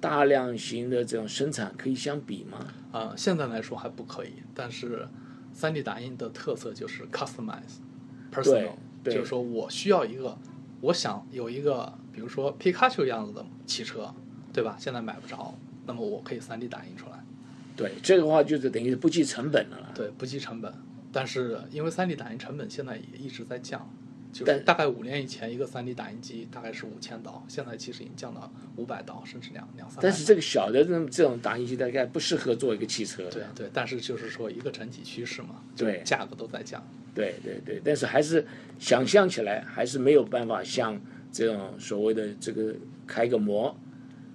[0.00, 2.66] 大量型的这种生产可以相比吗？
[2.92, 5.06] 啊、现在来说还不可以，但是
[5.52, 7.78] 三 D 打印的特色就是 customize
[8.32, 8.70] personal，对
[9.04, 10.36] 就是说我需要一个，
[10.80, 14.12] 我想有一个，比如说皮卡丘样子的汽车，
[14.52, 14.76] 对吧？
[14.78, 15.54] 现在买不着，
[15.86, 17.24] 那么我可以 3D 打印出来，
[17.76, 19.92] 对，这个话就是等于是不计成本的了。
[19.94, 20.72] 对，不计成本。
[21.12, 23.88] 但是因为 3D 打印成本现在也一直在降，
[24.32, 29.98] 就是但大概五年以前一个 3D 打印机大概是五千刀，现在其实已经降到五百刀，甚至两两三。
[30.00, 33.28] 但是这个小的这种这种打印机大概不适合做一个汽车。
[33.30, 36.80] 对对，但是就是说一个整体趋势嘛，对价格都在降。
[37.12, 38.46] 对对对，但是还是
[38.78, 41.00] 想象起来还是没有办法像
[41.32, 42.72] 这种所谓的这个
[43.06, 43.76] 开个模，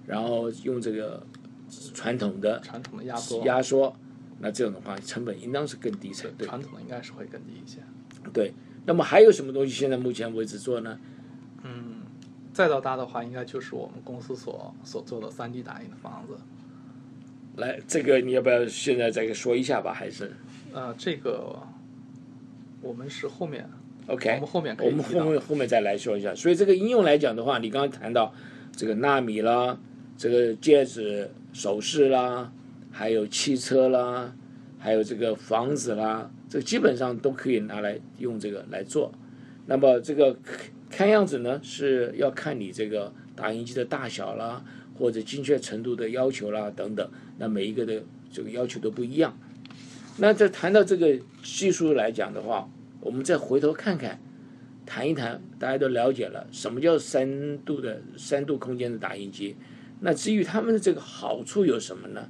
[0.06, 1.26] 然后用这个
[1.94, 3.96] 传统的传统的压缩，压缩，
[4.40, 6.46] 那这种的话成本应当是更低才对。
[6.46, 7.78] 传统的应该是会更低一些。
[8.32, 8.52] 对，
[8.86, 10.98] 那么还有什么东西现在目前为止做呢？
[11.64, 12.02] 嗯，
[12.52, 16.38] 再到大的话，应该就是我们公司所所做的三 D 打印的房子。
[17.56, 19.92] 来，这个你要不要现在再说一下吧？
[19.92, 20.32] 还是
[20.72, 21.56] 呃，这个
[22.80, 23.68] 我们是后面
[24.06, 24.34] OK？
[24.34, 26.34] 我们后面可以我们后面后面再来说一下。
[26.34, 28.32] 所以这个应用来讲的话，你刚刚谈到
[28.72, 29.78] 这个纳米啦，
[30.16, 32.52] 这个戒指、首饰啦，
[32.92, 34.32] 还有汽车啦，
[34.78, 39.12] 还有这个房子啦，这基本上都可以拿来用这个来做。
[39.66, 40.38] 那么这个
[40.88, 47.08] 看样子呢，是要看你这个打印机的大小啦，或者精确程度的要求啦等等。
[47.38, 49.36] 那每一个的这个要求都不一样。
[50.18, 54.20] 那在谈到这个技术来讲的话，我们再回头看看，
[54.86, 59.56] 谈一谈，大家都了解了什么叫三度的三度空间的打印机。
[60.00, 62.28] 那至于他们的这个好处有什么呢？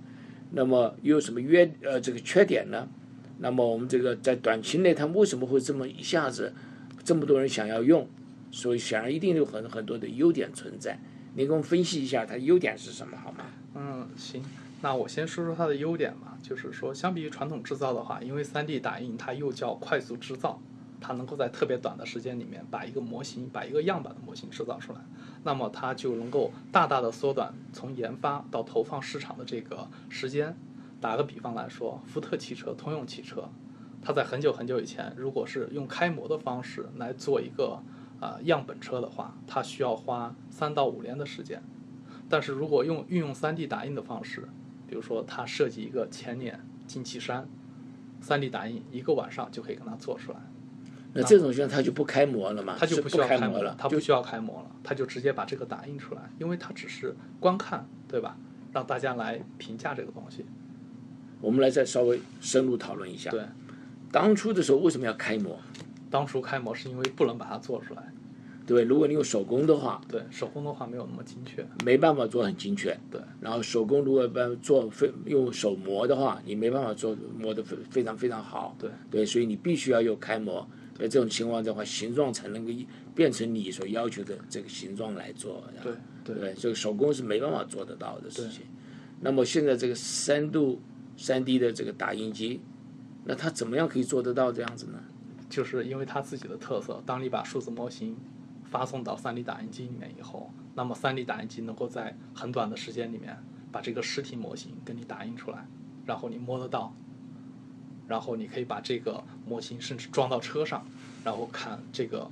[0.53, 2.89] 那么又有什么约呃这个缺点呢？
[3.39, 6.55] 那么我们这个在短期内，它为什么会这么一下子
[7.05, 8.09] 这么多人想要用？
[8.51, 10.99] 所以显然一定有很很多的优点存在。
[11.35, 13.45] 您给我们分析一下它优点是什么好吗？
[13.75, 14.43] 嗯，行，
[14.81, 16.39] 那我先说说它的优点吧。
[16.43, 20.63] 就是说，相比于传统制造的话，因为 3D 打印它又叫快速制造，
[21.01, 25.01] 它能够在特别短的时间里面把一个模型、把一个样板的模型制造出来，
[25.43, 30.57] 那么它就能够大大的缩短从研发到投放市场的这个时间。
[31.01, 33.49] 打个比方来说，福特汽车、通用汽车，
[34.03, 37.81] 它在很久很久以前，如果是用开模的方式来做一个
[38.21, 41.63] 呃样本车的话，它需要花三到五年的时间。
[42.29, 44.49] 但是如果用运用 3D 打印的方式，
[44.87, 47.47] 比如说它设计一个前脸进气山
[48.23, 50.39] ，3D 打印一个晚上就可以给它做出来，
[51.13, 52.75] 那这种情况它就不开模了嘛？
[52.79, 58.37] 它就不需要开模了，它不需要开模了，它就直接把这个打印出来，因为它只是观看，对吧？
[58.73, 60.45] 让大家来评价这个东西。
[61.41, 63.31] 我们来再稍微深入讨论一下。
[63.31, 63.41] 对，
[64.11, 65.59] 当初的时候为什么要开模？
[66.11, 68.13] 当初开模是因为不能把它做出来，
[68.67, 71.67] 对，如果你用手工的话，对手工的话没有那么精确。
[71.85, 72.97] 没办法做很精确。
[73.11, 78.75] 对，然后手工如果办做非用手磨的话，你没办法做磨得非非常非常好。
[78.79, 80.67] 对对，所以你必须要用开模。
[80.99, 82.73] 在这种情况的话，形状才能够
[83.15, 85.63] 变成你所要求的这个形状来做。
[85.83, 85.93] 对
[86.25, 88.63] 对对，这个手工是没办法做得到的事情。
[89.21, 90.81] 那么现在这个三度
[91.17, 92.61] 三 D 的这个打印机，
[93.25, 94.99] 那它怎么样可以做得到这样子呢？
[95.49, 98.17] 就是因为它自己的特色，当你把数字模型
[98.65, 103.39] 发送到 3D 打印机里面以后，那么 3D 打印机能够在很短的时间里面
[103.71, 105.67] 把这个实体模型给你打印出来，
[106.05, 106.93] 然后你摸得到，
[108.09, 110.85] 然后你可以把这个模型甚至装到车上，
[111.25, 112.29] 然后看这个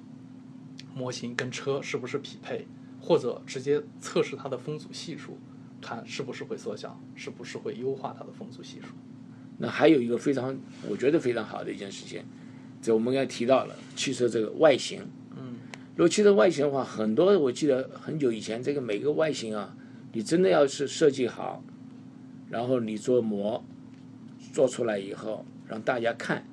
[0.94, 2.66] 模型跟车是不是匹配，
[3.00, 5.38] 或者直接测试它的风阻系数，
[5.84, 8.86] 看是不是会缩小，是不是会优化它的风阻系数。
[9.58, 10.56] 那还有一个非常，
[10.88, 12.24] 我觉得非常好的一件事情，
[12.80, 15.02] 就我们刚才提到了汽车这个外形。
[15.36, 15.58] 嗯，
[15.94, 19.76] 如果汽车外形的话，很多我记得很久以前，这个每个外形啊，
[20.12, 21.62] 你真的要是设计好，
[22.50, 23.62] 然后你做模
[24.52, 26.44] 做出来以后，让大家看，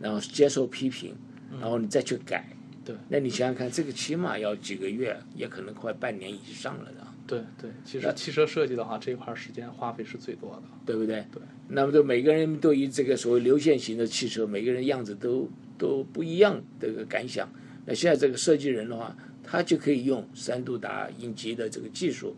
[0.00, 1.14] 然后接受批评，
[1.60, 2.48] 然后你再去改。
[2.84, 7.06] 对，那你想想看，这个起码要几个月，也可能快半年以上了的。
[7.28, 10.62] 对对，其实汽车设计的话，这一块时间花费是最多的。
[10.84, 11.24] 对不对？
[11.30, 11.40] 对。
[11.68, 17.46] 那么，就每个人对于这个所谓流线型的汽车，每个人样子都都不一样这个感想。
[17.84, 19.14] 那现在这个设计人的话，
[19.44, 22.34] 他就可以用三度打印机的这个技术，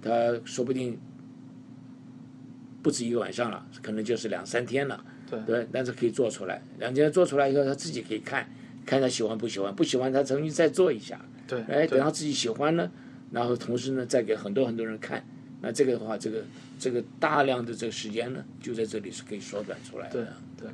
[0.00, 0.10] 他
[0.44, 0.96] 说不定
[2.82, 5.04] 不止一个晚上了，可能就是两三天了。
[5.28, 6.62] 对对，但是可以做出来。
[6.78, 8.48] 两天做出来以后，他自己可以看，
[8.86, 11.20] 看他喜欢不喜欢，不喜欢他重新再做一下。
[11.48, 12.90] 对，哎，等他自己喜欢呢，
[13.34, 15.22] 然后同时呢，再给很多很多人看。
[15.60, 16.44] 那这个的话，这个
[16.78, 20.32] 这个大量的这个时间呢，就在这里是可以缩短出来对的。
[20.56, 20.70] 对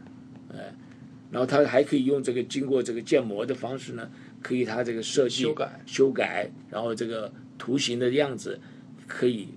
[1.31, 4.11] 然后它还可以用这个经过这个建模的方式呢，
[4.43, 8.61] 可以它这个设计修改修改，然后这个图形的样子
[9.07, 9.49] 可以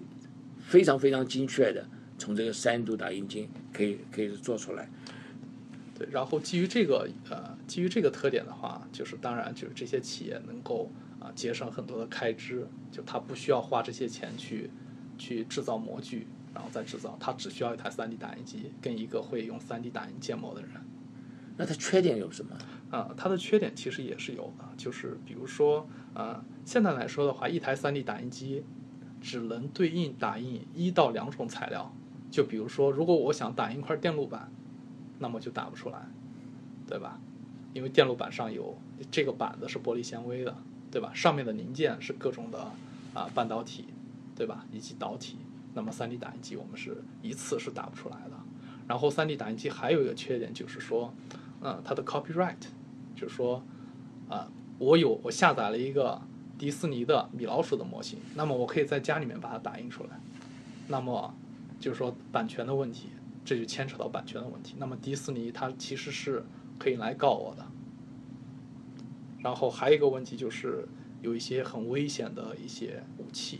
[0.59, 1.83] 非常非常精确的
[2.19, 4.87] 从这个三度打印机可以可以做出来。
[5.97, 10.91] 对，然后基于这个呃，基于这个特点的话，就是当然就是这些企业能够
[11.23, 14.69] 啊、节省很多的开支，就他不需要花这些钱去
[15.17, 20.71] 去制造模具，然后再制造，他只需要一台 3D 打印机跟一个会用 3D 打印建模的人。
[21.55, 22.57] 那它缺点有什么？
[22.89, 28.63] 啊、它的缺点其实也是有的，就是比如说，呃，现在来说的话，一台 3D 打印机
[29.21, 31.95] 只能对应打印一到两种材料。
[32.29, 34.51] 就比如说，如果我想打印一块电路板，
[35.19, 36.07] 那么就打不出来，
[36.87, 37.19] 对吧？
[37.73, 38.75] 因为电路板上有
[39.11, 40.55] 这个板子是玻璃纤维的，
[40.93, 41.11] 对吧？
[41.11, 42.71] 上面的零件是各种的
[43.15, 43.85] 啊、半导体，
[44.35, 44.63] 对吧？
[44.71, 45.39] 以及导体。
[45.73, 48.37] 那么 3D 打印机我们是一次是打不出来的。
[48.87, 51.11] 然后 3D 打印机还有一个缺点就是说，
[51.61, 52.61] 嗯，它的 copyright，
[53.15, 53.63] 就是说
[54.29, 56.21] 啊，我有我下载了一个
[56.59, 60.19] 迪士尼的米老鼠的模型，那么我可以在家里面把它打印出来，
[60.89, 61.33] 那么
[61.79, 63.09] 就是说版权的问题，
[63.43, 64.75] 这就牵扯到版权的问题。
[64.77, 66.45] 那么迪士尼它其实是
[66.77, 67.65] 可以来告我的。
[69.43, 70.87] 然后还有一个问题就是
[71.21, 73.59] 有一些很危险的一些武器，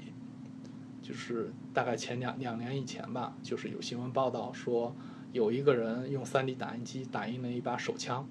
[1.02, 4.96] 就是大概前两两年以前吧，就是有新闻报道说
[5.34, 8.28] 有一个人用 3D 打印机打印了一把手枪，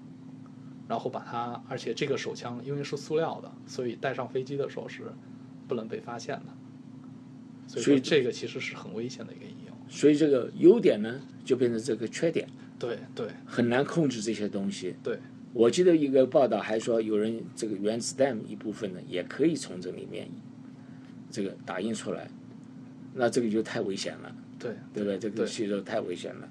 [0.88, 5.12] 然后把它，而且这个手枪因为是塑料的，所以带上飞机的时候是
[5.68, 7.80] 不能被发现的。
[7.80, 9.76] 所以这个其实是很危险的一个应用。
[9.88, 14.94] 所以这个优点呢，就变成这个缺点，对对很难控制这些东西。
[15.02, 15.18] 对
[15.52, 20.28] 我记得一个报道还说，有人这个原子弹一部分呢，也可以从这里面
[21.30, 22.28] 这个打印出来，
[23.14, 25.18] 那这个就太危险了，对对不对？
[25.18, 26.48] 这个对吸收太危险了。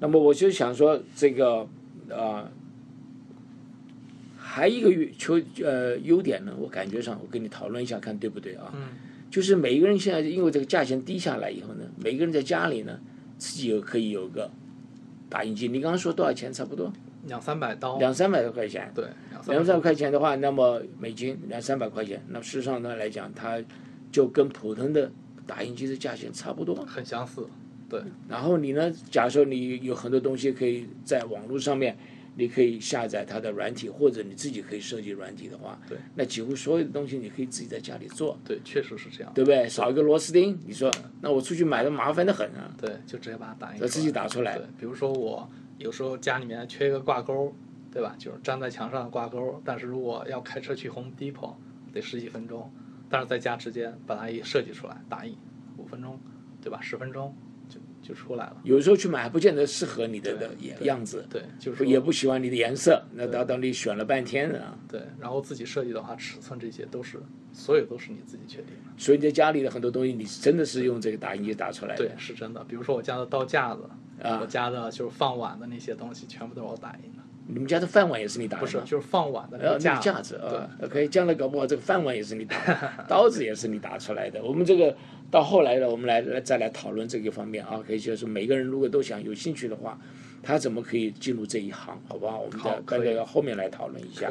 [0.00, 1.66] 那么我就想说，这个
[2.10, 2.50] 啊、
[4.36, 8.72] 还一个优优呃优点呢，我感觉上我跟你讨论一下，看对不对啊？
[8.74, 8.88] 嗯
[9.28, 12.98] 就是每一个人现在因为这个价钱低下来以后呢，每个人在家里呢
[13.36, 14.50] 自己有可以有个
[15.28, 15.66] 打印机。
[15.68, 16.52] 你刚刚说多少钱？
[16.52, 16.90] 差不多
[17.26, 18.90] 两三百刀，两三百多块钱。
[18.94, 23.62] 对两三百两三百块钱的话，那么美金两三百块钱，那事实上呢来讲，它
[24.10, 25.10] 就跟普通的
[25.46, 26.74] 打印机的价钱差不多。
[26.86, 27.46] 很相似。
[27.88, 31.96] 对然后你呢，假设你有很多东西可以在网络上面，
[32.34, 39.32] 你可以下载它的软体，或者你自己可以设计软体的话，对，那几乎所有的东西你可以自己在家里做，对，确实是这样。
[39.34, 39.68] 对不对？
[39.68, 42.74] 少一个螺丝钉，你说那我出去买的麻烦的很啊。
[42.76, 47.54] 对，就直接把它打印自己打出来对，比如说我有时候家里面缺一个挂钩，
[47.92, 48.14] 对吧？
[48.18, 51.54] 就是粘在墙上的挂钩，但是如果要开车去 Home Depot，
[51.92, 52.70] 得十几分钟，
[53.08, 55.36] 但是在家直接把它一设计出来，打印
[55.76, 56.18] 五分钟，
[56.62, 56.80] 对吧？
[56.80, 57.34] 十分钟
[57.68, 58.56] 就就出来了。
[58.64, 64.78] 有时候去买还不见得适合你的的样样子，对，就是说也不喜欢你的颜色，那到到你选了半天啊。
[64.88, 67.20] 对，然后自己设计的话，尺寸这些都是
[67.52, 68.92] 所有都是你自己确定的。
[68.96, 72.04] 所以你在家里的很多东西，你真的是用这个打印机打出来的。
[72.04, 72.62] 对，是真的。
[72.64, 77.22] 比如说我家的刀架子，啊我家的就是放碗的那些东西，全部都是我打印的。
[77.48, 84.42] 你们家的饭碗也是你打的不是，就是放碗的呃，那那个架个架子啊，OK，将来搞不好这个饭碗也是你打的， 刀子也是你打出来的。
[84.42, 84.96] 我们这个
[85.30, 89.96] 到后来呢，我们来来再来讨论这个方面啊，可以就是每个人如果都想有兴趣的话，
[90.42, 92.40] 他怎么可以进入这一行，好不好？
[92.40, 94.28] 我们好再可以跟这个后面来讨论一下。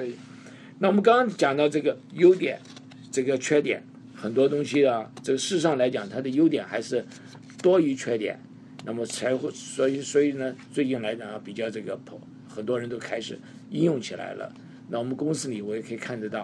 [0.80, 2.60] 那我们刚刚讲到这个优点，
[3.12, 3.82] 这个缺点，
[4.14, 7.06] 很多东西啊，这个事实上来讲，它的优点还是
[7.64, 8.38] 多于缺点。
[8.86, 12.00] 那么才会，所以所以呢，最近来讲，比较这个
[12.48, 13.38] 很多人都开始
[13.72, 14.54] 应用起来了。
[14.90, 16.44] 那我们公司里我也可以看得到，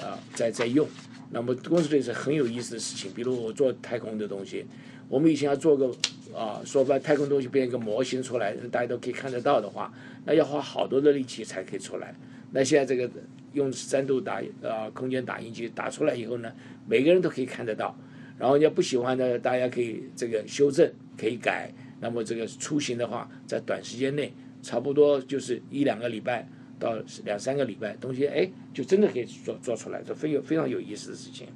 [0.00, 0.86] 啊、在在用。
[1.30, 4.66] 那么公司里是很有意思的事情，比如我做太空的东西，
[5.08, 5.90] 我们以前要做个
[6.36, 9.90] 啊，说把太空东西变一个模型出来，大家都可以看得到的话，
[10.26, 12.14] 那要花好多的力气才可以出来。
[12.52, 13.08] 那现在这个
[13.54, 16.52] 用三度打呃空间打印机打出来以后呢，
[16.86, 17.96] 每个人都可以看得到。
[18.40, 21.70] 然后你要不喜欢的，大家可以这个修正，可以改。
[22.00, 26.48] 那么这个出行的话，在短时间内，差不多就是一两个礼拜
[26.78, 31.46] 到两三个礼拜，东西哎就真的可以做做出来，这非有非常有意思的事情。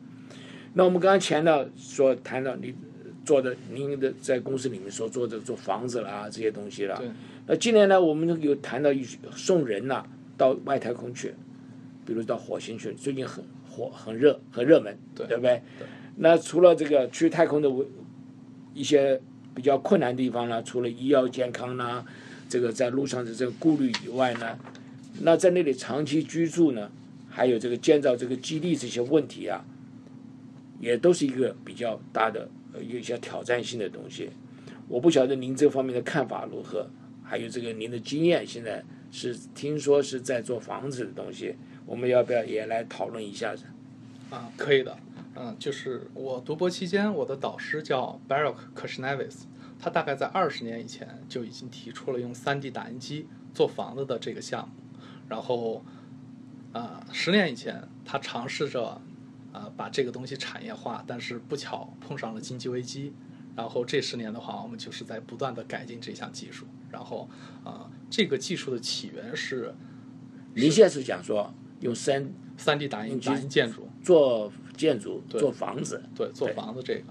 [0.75, 2.75] 那我们刚刚前到说谈到你
[3.25, 7.09] 做的您的在公司里面所做的做房子啦这些东西啦对，
[7.47, 9.03] 那今年呢，我们有谈到一
[9.35, 10.05] 送人呐、
[10.37, 11.33] 到外太空去，
[12.05, 15.62] 比如到火星去，最近很火很热很热门，对不对？
[16.16, 17.68] 那除了这个去太空的
[18.72, 19.20] 一些
[19.55, 22.05] 比较困难的地方呢，除了医药健康呢，
[22.48, 24.59] 这个在路上的这个顾虑以外呢，
[25.22, 26.90] 那在那里长期居住呢，
[27.29, 29.64] 还有这个建造这个基地这些问题啊，
[30.81, 34.31] 也都是一个比较大的有一些挑战性的东西。
[34.88, 36.88] 我不晓得您这方面的看法如何，
[37.22, 41.55] 还有这个您的经验，现在是听说是在做房子的东西，
[41.87, 43.64] 我们要不要也来讨论一下子？
[44.31, 44.96] 啊，可以的。
[45.37, 49.42] 嗯，就是我读博期间，我的导师叫 Barak Kushnevis，
[49.79, 54.75] 他大概在二十年以前就已经提出了用 3D 打印机做房子的这个项目，
[55.29, 55.85] 然后
[56.73, 59.01] 啊，十年以前他尝试着
[59.53, 63.13] 啊把这个东西产业化，但是不巧碰上了经济危机，
[63.56, 67.29] 然后这十年的话，我们就是在不断的改进这项技术，然后
[67.65, 69.75] 啊这个技术的起源是
[70.54, 77.04] 您现在是讲说用三三 D 打印机打印建筑，做建筑、对做房子，对，做房子这个。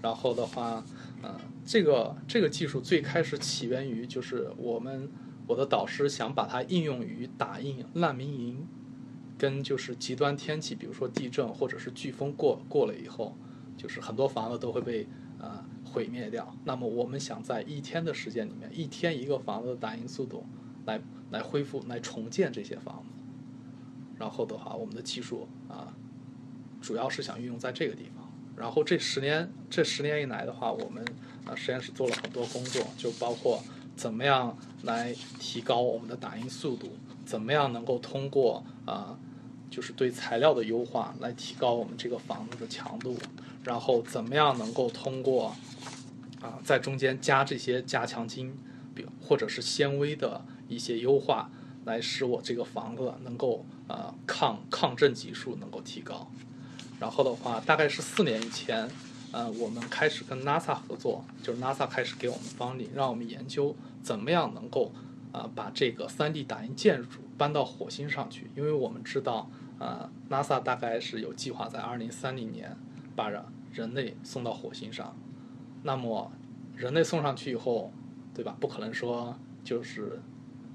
[0.00, 0.84] 然后的话，
[1.22, 1.34] 呃，
[1.64, 5.10] 这个这个技术最开始起源于就是我们
[5.46, 8.66] 我的导师想把它应用于打印难民营，
[9.38, 13.36] 跟就是极端天气，比如说地震或者是飓风过过了以后，
[13.76, 15.06] 就是很多房子都会被
[15.38, 16.54] 呃毁灭掉。
[16.64, 20.44] 那么我们想在一天的时间里面，一天一个房子的打印速度，
[20.84, 23.14] 来来恢复、来重建这些房子。
[24.18, 25.96] 然后的话，我们的技术啊，
[26.84, 28.30] 主要是想运用在这个地方。
[28.56, 31.04] 然后这十年这十年以来的话，我们
[31.46, 33.62] 啊实验室做了很多工作，就包括
[33.96, 36.92] 怎么样来提高我们的打印速度，
[37.24, 39.18] 怎么样能够通过啊
[39.70, 43.18] 就是对材料的优化来提高我们这个房子的强度，
[43.64, 45.56] 然后怎么样能够通过
[46.40, 48.56] 啊在中间加这些加强筋，
[49.20, 51.50] 或者是纤维的一些优化，
[51.84, 56.30] 来使我这个房子能够呃抗抗震级数能够提高。
[57.00, 58.88] 然后的话，大概是四年以前，
[59.32, 64.92] 呃，我们开始跟 NASA 合作，就是 NASA 开始给我们方力，让我们研究怎么样能够
[65.32, 72.76] 啊、把这个 3D 打印建筑搬到火星上去，因为我们知道，呃，NASA 大概是有计划在2030年
[73.16, 75.16] 把人人类送到火星上。
[75.82, 76.30] 那么
[76.76, 77.92] 人类送上去以后，
[78.32, 78.56] 对吧？
[78.60, 80.20] 不可能说就是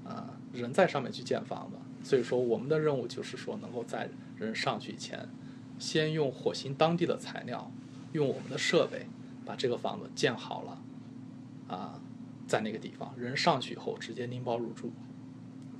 [0.04, 5.26] 呃人在上面去建房子，所以说我们的任务就是说能够在人上去以前，
[5.80, 7.72] 先用火星当地的材料，
[8.12, 9.06] 用我们的设备
[9.44, 10.82] 把这个房子建好了，
[11.66, 12.00] 啊、
[12.46, 14.92] 在那个地方人上去以后直接拎包入住。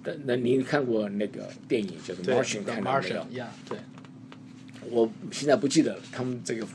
[0.03, 3.79] 那那您看过那个电影叫做《对 Martian》看到没有 Martian，？yeah，对。
[4.91, 6.67] 我现在不记得了，他们这个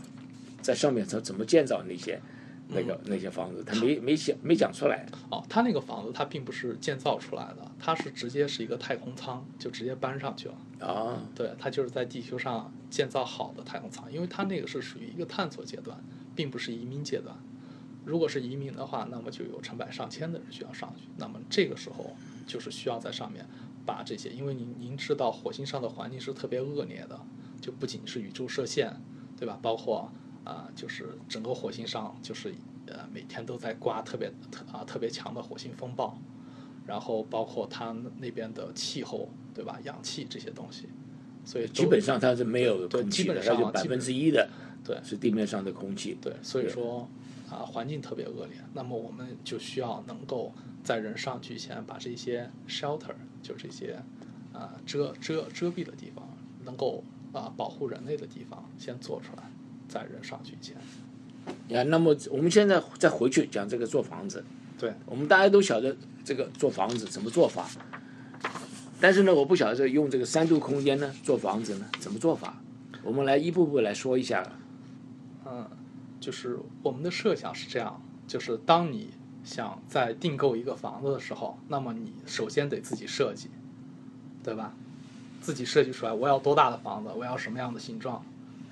[0.61, 2.21] 在上面怎怎么建造那些
[2.67, 5.05] 那个、那些房子，他没没讲没讲出来。
[5.29, 10.55] 哦，他那个房子它并不是建造出来的，它是直接是一个太空舱，就直接搬上去了。
[10.79, 16.03] 啊，对，它就是在地球上建造好的太空舱，因为它那个是属于一个探索阶段，
[16.35, 17.35] 并不是移民阶段。
[18.03, 23.45] 如果是移民的话，那么就有成百上千的人需要上去，那么这个时候就是需要在上面
[23.85, 27.19] 把这些，因为您您知道火星上的环境是特别恶劣的，
[27.61, 28.95] 就不仅是宇宙射线，
[29.37, 29.57] 对吧？
[29.61, 30.11] 包括
[30.45, 32.53] 啊、就是整个火星上就是
[32.87, 36.17] 呃每天都在刮特别特啊特别强的火星风暴，
[36.85, 39.79] 然后包括它那边的气候，对吧？
[39.83, 40.87] 氧气这些东西，
[41.43, 44.47] 所以基本上它是没有对空气的，基本上它就百分之一的
[44.83, 46.15] 对是地面上的空气。
[46.21, 47.09] 对，所以说
[47.49, 53.99] 啊，环境特别恶劣，那么我们就需要能够在人上去前把这些 shelter，就这些
[54.53, 56.27] 啊遮遮遮蔽的地方，
[56.63, 59.43] 能够啊保护人类的地方先做出来，
[59.87, 60.75] 在人上去前。
[61.67, 64.43] 呀，那么我们现在再回去讲这个做房子，
[64.77, 67.67] 对，我们大家都晓得这个做房子怎么做法，
[68.99, 72.61] 但是呢，我不晓得这用这个三度空间呢做房子呢怎么做法，
[73.03, 74.43] 我们来一步步来说一下。
[75.45, 75.69] 嗯，
[76.19, 79.11] 就是我们的设想是这样，就是当你
[79.43, 83.49] 想在订购一个房子的时候，那么你首先得自己设计，
[84.43, 84.73] 对吧？
[85.41, 88.25] 自己设计出来我要多大的房子，我要什么样的形状。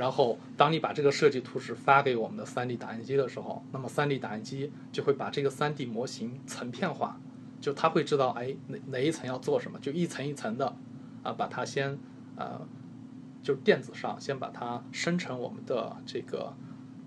[0.03, 7.17] 然后，当你把这个设计图纸发给我们的 3D 打印机的时候，那么 3D 打印机就会把这个 3D 模型层片化，
[7.61, 10.75] 就它会知道，哎，哪哪一层要做什么，就一层一层的，
[11.23, 11.97] 啊，把它先，
[12.35, 12.59] 呃，
[13.41, 16.53] 就电子上先把它生成我们的这个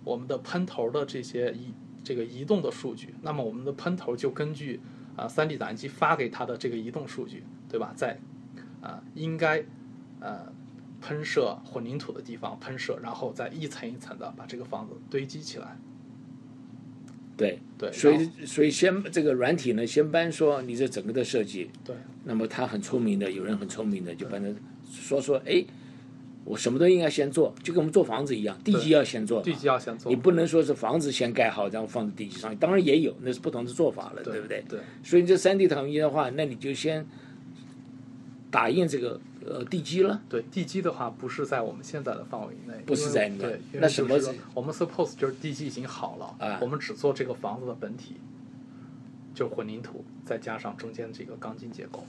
[0.03, 4.81] 我们的喷头的这些移这个移动的数据，那么我们的喷头就根据
[5.17, 7.93] 啊 3D 打印机发给它的这个移动数据，对吧？
[7.95, 8.19] 在
[8.81, 9.63] 啊应该
[10.19, 10.51] 呃
[11.01, 15.77] 喷射混凝土的地方喷射，然后再一层一层的把这个房子堆积起来。
[17.37, 21.95] 对对所以所以先这个软体呢，先搬说你这整个的设计，对
[22.25, 24.47] 那么他很聪明的，有人很聪明的就把它
[24.91, 25.63] 说说，哎，
[26.45, 34.65] 我什么都应该先做，就跟我们做房子一样，地基要先做，地基要先做你，不能说是房子先盖好，然后放在地基上，当然也有，那是不同的做法了，对不对？
[34.67, 37.07] 对所以这三 D 统一的话，那你就先
[38.51, 40.21] 打印这个呃地基了。
[40.29, 44.19] 对，地基的话不是在我们现在的范围内，不是在里面对，那什么
[44.55, 48.17] 我们 suppose 就是地基已经好了，啊我们只做这个房子的本体，
[49.35, 52.05] 就是混凝土，再加上中间这个钢筋结构。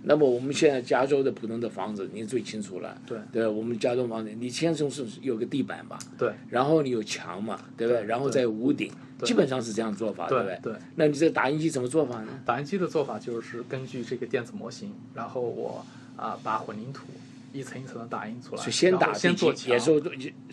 [0.00, 2.96] 那么我们现在加州的普通的房子，您最清楚了。
[3.04, 8.04] 对对，我们加州房子，你先从是有个地板吧，对然后你有墙嘛，对不对？
[8.04, 8.92] 然后再有屋顶，
[9.24, 12.40] 基本上是这样做法，对不对对，那你这个打印机怎么做法呢？
[12.46, 15.84] 打印机的做法就是根据这个电子模型，然后我
[16.18, 17.06] 啊、把混凝土
[17.52, 19.78] 一层一层的打印出来，是先打先做，墙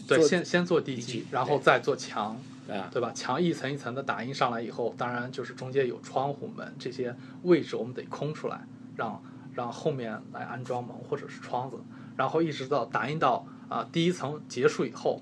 [0.07, 2.37] 对，先先做地地基基，然后再做墙，
[2.69, 3.11] 啊，对吧？
[3.13, 7.13] 墙一层一层的打印上来以后，当然就是中间有窗户门这些
[7.43, 8.61] 位置，我们得空出来，
[8.95, 9.21] 让
[9.53, 11.77] 让后面来安装门或者是窗子，
[12.15, 15.19] 然后一直到打印到啊、第一层结束以后，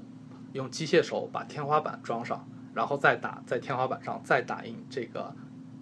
[0.52, 5.34] 用机械手把天花板装上，然后再打在天花板上再打印这个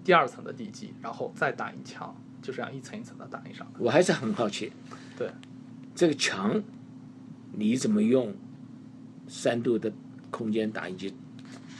[0.03, 3.73] 第二层的地基，然后再打印墙，就这样一层一层的打印上来。
[3.79, 4.71] 我还是很好奇，
[5.17, 5.29] 对，
[5.93, 6.61] 这个墙
[7.53, 8.33] 你怎么用
[9.27, 9.91] 三度的
[10.29, 11.13] 空间打印机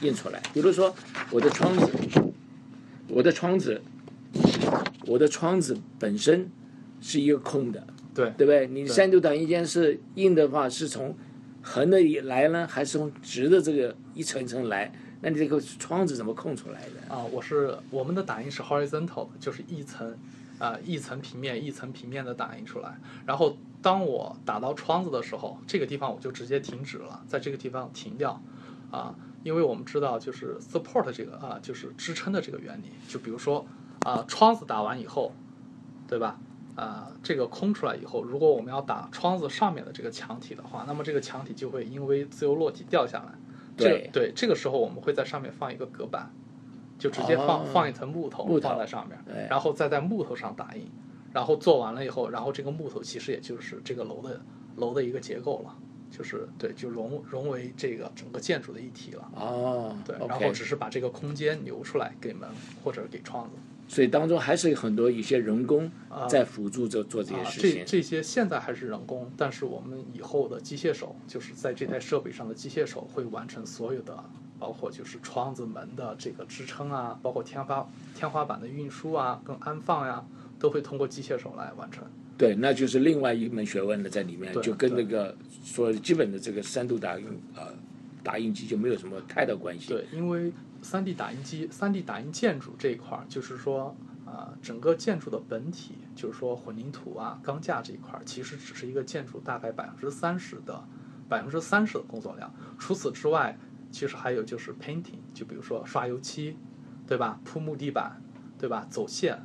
[0.01, 0.41] 印出来？
[0.53, 0.93] 比如说
[1.31, 1.89] 我的窗子，
[3.07, 3.81] 我的窗子，
[5.05, 6.49] 我的窗子本身
[6.99, 8.67] 是一个空的，对对不对？
[8.67, 11.15] 你三度打印间是印的话，是从
[11.61, 14.91] 横的来呢，还是从直的这个一层一层来？
[15.23, 17.13] 那你这个窗子怎么空出来的？
[17.13, 20.17] 啊，我是我们的打印是 horizontal 的，就是一层
[20.61, 22.99] 啊、一层平面一层平面的打印出来。
[23.25, 28.39] 然后当我打到窗子的时候，这个地方我就直接停止了，在这个地方停掉
[28.91, 32.91] 啊，因为我们知道就是 support 这个啊，就是支撑的这个原理。
[33.07, 33.65] 就比如说
[34.05, 35.33] 啊，窗子打完以后，
[36.07, 36.39] 对吧？
[36.75, 43.33] 啊，这个空出来以后，如果我们要打窗子上面的这个墙体的话，那么这个墙体就会因为自由落体掉下来。
[43.77, 46.31] 这对对，这个时候我们会在上面放一个隔板，
[47.01, 50.87] 就直接放、哦放一层木头木放在上面对，然后再在木头上打印，
[51.33, 54.39] 然后做完了以后，然后这个木头其实也就是这个楼的
[54.75, 55.75] 楼的一个结构了，
[56.11, 59.31] 就是对，就融融为这个整个建筑的一体了。
[59.33, 62.47] 哦，对，然后只是把这个空间留出来给门
[62.83, 63.55] 或者给窗子。
[63.87, 67.79] 所以当中还是有很多一些人工啊在辅助着做这些啊，事情。
[67.79, 74.23] 这这些现在还是人工，但是我们以后的机械手，就是在这台设备上的机械手会完成所有的，
[74.61, 80.23] 包括就是窗子门的这个支撑啊，包括天花天花板的运输啊，跟安放呀、
[80.59, 82.03] 都会通过机械手来完成。
[82.37, 87.73] 对，那就是另外一门学问了，在里面就跟那个说基本的这个三度打印呃
[88.23, 89.87] 打印机就没有什么太大关系。
[89.89, 90.53] 对，因为
[90.83, 93.95] 三 D 打印机、三 D 打印建筑这一块儿，就是说，
[94.25, 100.83] 啊、整个建筑的本体，就是说混凝土啊、钢架这一块儿，其实只是一个建筑大概百分之三十的
[101.27, 102.53] 百分之三十的工作量。
[102.77, 103.57] 除此之外，
[103.91, 106.55] 其实还有就是 painting，就比如说刷油漆，
[107.05, 107.39] 对吧？
[107.43, 108.21] 铺木地板，
[108.57, 108.87] 对吧？
[108.89, 109.37] 走线，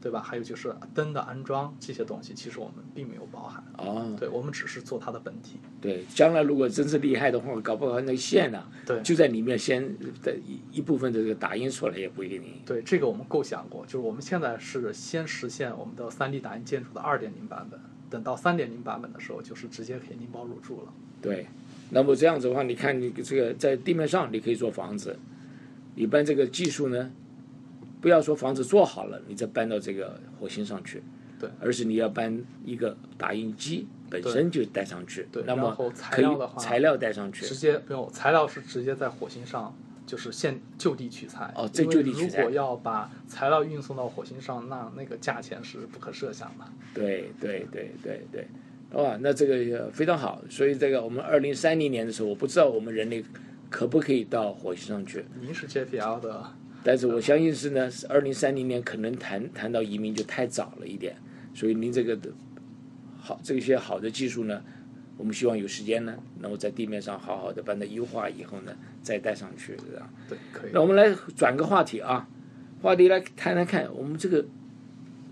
[0.00, 0.20] 对吧？
[0.20, 3.62] 还有就是灯的安装这些东西，其实我们并没有包含。
[3.78, 5.58] 哦，对，我们只是做它的本体。
[5.80, 9.82] 对，将来如果真是厉害的话，搞不好那个线呢、对，就在里面先
[10.22, 12.42] 的一一部分的这个打印出来也不一定。
[12.64, 17.78] 对，这个我们构想过，就是我们现在是先实现我们的 3D 打印建筑的2.0版本，
[18.08, 20.92] 等到3.0版本的时候，就是直接可以拎包入住了。
[21.20, 21.46] 对，
[21.94, 25.16] 那么这样子的话，你看你这个在地面上你可以做房子，
[25.94, 27.12] 你搬这个技术呢，
[28.00, 31.00] 不要说房子做好了，你再搬到这个火星上去，
[31.38, 39.72] 对，而是你要搬一个打印机本身就带上去，对那么然后材可以料的话材料带上去直，接不用材料是直接在火星上，
[40.04, 41.52] 就是现就地取材。
[41.54, 46.64] 哦这就地取材如果要把材料运送到火星上，那那个价钱是不可设想的。
[46.92, 48.48] 对对对对对，
[48.94, 50.42] 哇，那这个也非常好。
[50.48, 53.24] 所以这个我们二零三零年的时候，我不知道我们人类
[53.68, 61.16] 可不可以到火星上去，您是 JPL 的，但是我相信是呢，二零三零年可能谈谈到移民就太早了一点，
[61.52, 62.30] 所以您这个的
[63.18, 64.62] 好这些好的技术呢，
[65.16, 70.08] 我们希望有时间呢，能够在地面上好好的把它优化以后呢，再带上去，这样。
[70.28, 70.80] 对，可以那。
[70.80, 72.28] 我们来转个话题啊，
[72.80, 74.44] 话题来谈谈看，我们这个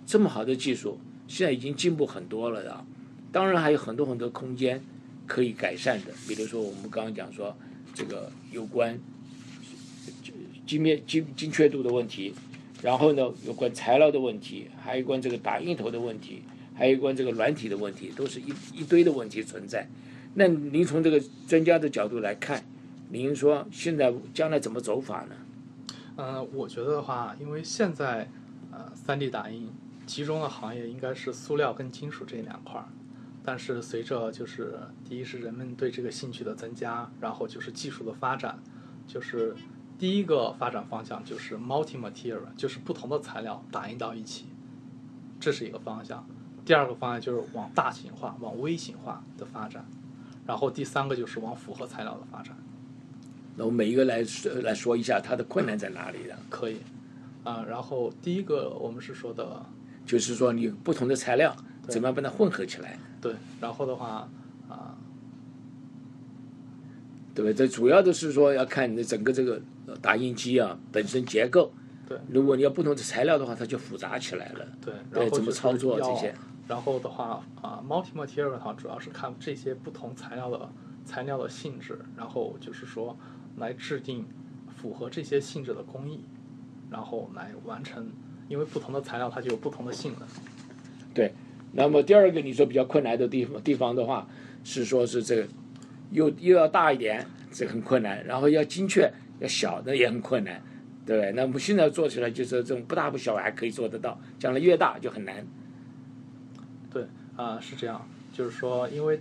[0.05, 0.99] 这么好的技术，
[1.29, 2.85] 现在已经进步很多了啊。
[3.33, 4.81] 当然还有很多很多空间
[5.27, 7.57] 可以改善的，比如说我们刚刚讲说
[7.95, 8.99] 这个有关
[10.67, 12.35] 精面精精确度的问题，
[12.83, 16.43] 然后呢有关材料的问题，还有关这个打印头的问题，
[16.75, 19.89] 还有关这个软体的问题，都是一一堆的问题存在。
[20.35, 22.65] 那您从这个专家的角度来看，
[23.11, 25.37] 您说现在将来怎么走法呢？
[26.17, 28.29] 嗯，我觉得的话，因为现在
[28.71, 29.69] 呃，3D 打印
[30.07, 32.87] 集中的行业应该是塑料跟金属这两块儿，
[33.45, 38.59] 但是随着就是第一是人们对这个兴趣的增加，然后就是技术的发展，
[39.07, 39.55] 就是
[39.99, 44.47] 第一个发展方向就是 multi material，就是不同的材料打印到一起，
[45.41, 46.27] 这是一个方向。
[46.65, 49.85] 第二个方向就是往大型化、往微型化的发展，
[50.47, 52.57] 然后第三个就是往复合材料的发展。
[53.57, 54.25] 那我们每一个来
[54.63, 56.37] 来说一下它的困难在哪里呢？
[56.49, 56.77] 可以，
[57.43, 59.67] 啊、然后第一个我们是说的，
[60.07, 61.55] 就是说你不同的材料
[61.89, 64.29] 怎么样把它混合起来，对，然后的话，
[64.69, 64.99] 啊、
[67.35, 67.55] 对不对？
[67.55, 71.73] 这主要的是说要看你的整个这个呃打印机啊本身结构。
[72.07, 74.67] 对如果你要不同的材料的话，它就复杂起来了。
[74.85, 76.35] 对，然后怎么操作这些？
[76.67, 80.69] 然后的话，啊、m u l t i material 的话，主要是看这些不同材料的
[81.05, 83.17] 材料的性质，然后就是说
[83.57, 84.27] 来制定
[84.69, 86.25] 符合这些性质的工艺，
[86.91, 88.11] 然后来完成，
[88.49, 90.29] 因为不同的材料它就有不同的性能。
[91.15, 91.33] 对，
[91.73, 94.27] 那么第二个你说比较困难的地方地方的话，
[94.63, 95.47] 是说是这个
[96.11, 99.11] 又又要大一点，这很困难，然后要精确，
[99.41, 100.63] 要小的也很困难，
[101.07, 101.33] 对不对？
[101.33, 105.47] 那我们现在做起来就是这种不大不小还可以做得到，将来越大就很难。
[106.91, 107.07] 对，
[107.37, 109.21] 啊、是这样，就是说，因为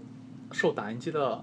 [0.52, 1.42] 受打印机的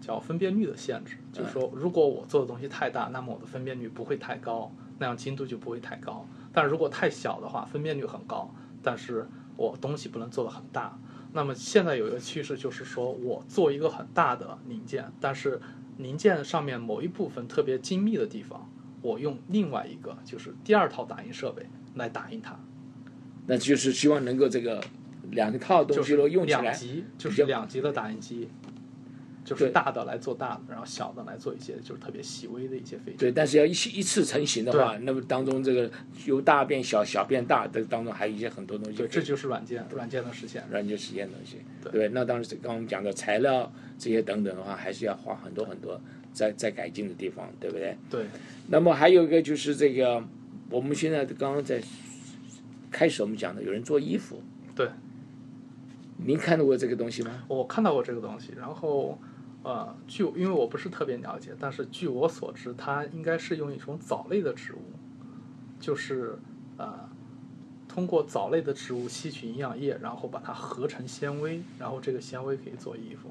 [0.00, 6.26] 叫分辨率的限制，就是说，如果我做的东西太大，那么我的分辨率不会太高，那样精度就不会太高。
[6.52, 8.52] 但如果太小的话，分辨率很高，
[8.82, 9.24] 但是
[9.58, 10.98] 我东西不能做的很大。
[11.34, 15.60] 那么现在有一个趋势就是说，我做一个很大的零件，但是
[15.98, 18.70] 零件上面某一部分特别精密的地方，
[19.02, 22.58] 我用另外一个就是第二套打印设备来打印它，
[23.46, 24.82] 那就是希望能够这个
[25.30, 28.48] 两套东西就是都用起来，两级，就是两级的打印机，
[29.48, 35.90] 就是大的来做大的，然后小的来做一些就是特别细微的一些飞对，但是要一起一次成型的话，那么当中这个
[36.26, 38.98] 由大变小，小变大，的当中还有一些很多东西。
[38.98, 40.64] 对，这就是软件软件的实现。
[40.70, 41.58] 软件实现的东西。
[41.82, 46.00] 对对，那当时刚刚我们讲的材料这些等等的话，还是要花很多很多
[46.32, 47.96] 在在改进的地方，对不对？
[48.10, 48.26] 对，
[48.68, 50.22] 那么还有一个就是这个，
[50.70, 51.80] 我们现在刚刚在
[52.90, 54.42] 开始我们讲的，有人做衣服，
[54.74, 54.88] 对，
[56.24, 57.44] 您看到过这个东西吗？
[57.48, 59.18] 我看到过这个东西，然后
[59.62, 64.82] 呃，据因为我不是特别了解，但是据我所知，它应该是用一种藻类的植物，
[65.80, 66.38] 就是
[66.76, 67.08] 呃，
[67.88, 73.30] 通过藻类的植物吸取营养液，然后把它合成纤维，然后这个纤维可以做衣服。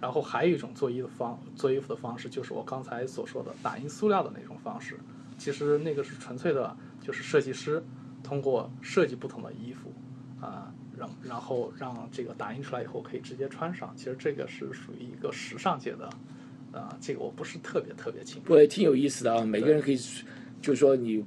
[0.00, 4.98] 然后还有一种做衣服方做衣服的方式，就是我刚才所说的打印塑料的那种方式。
[5.38, 7.82] 其实那个是纯粹的，就是设计师
[8.22, 9.92] 通过设计不同的衣服，
[10.40, 13.92] 啊、然然后让这个打印出来以后可以直接穿上。
[13.96, 16.08] 其实这个是属于一个时尚界的，
[16.72, 18.40] 啊、这个我不是特别特别清楚。
[18.46, 19.98] 不过挺有意思的啊，每个人可以，
[20.60, 21.24] 就是说你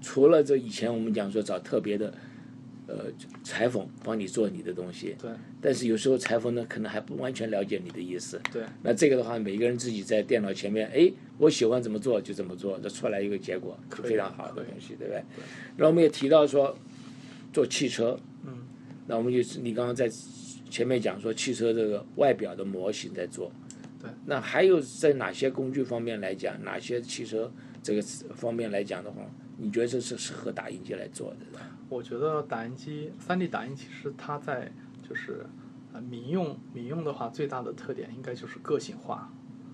[0.00, 2.12] 除了这以前我们讲说找特别的
[2.88, 3.06] 呃
[3.44, 5.30] 裁缝帮你做你的东西，对
[5.60, 8.40] 但是有时候裁缝呢可能还不完全了解你的意思。
[8.52, 15.22] 对那这个的话，每个人自己在电脑前面，哎，我喜欢怎么做就怎么做，这出来一个结果非常好的东西，对不对？
[15.76, 16.76] 然后我们也提到说
[17.52, 18.31] 做汽车，嗯，
[19.06, 20.08] 那我们就是你刚刚在
[20.70, 23.50] 前面讲说汽车这个外表的模型在做，
[24.00, 28.02] 对，那还有在哪些工具方面来讲，哪些汽车这个
[28.34, 29.20] 方面来讲的话，
[29.58, 31.38] 你觉得这是适合打印机来做的？
[31.88, 34.72] 我觉得打印机三 D 打印其实它在
[35.06, 35.44] 就是
[35.92, 39.30] 呃民用民用的话，最大的特点应该就是个性化。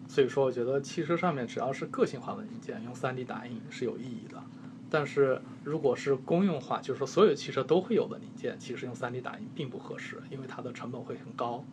[0.09, 4.43] 所以说，我觉得汽车上面只要是个性化的零件，用 3D 打印是有意义的。
[4.91, 11.65] 但是如果是公用化，就是说所有汽车都会有的零件，其实用 3D 打印并不合适，因为它的成本会很高。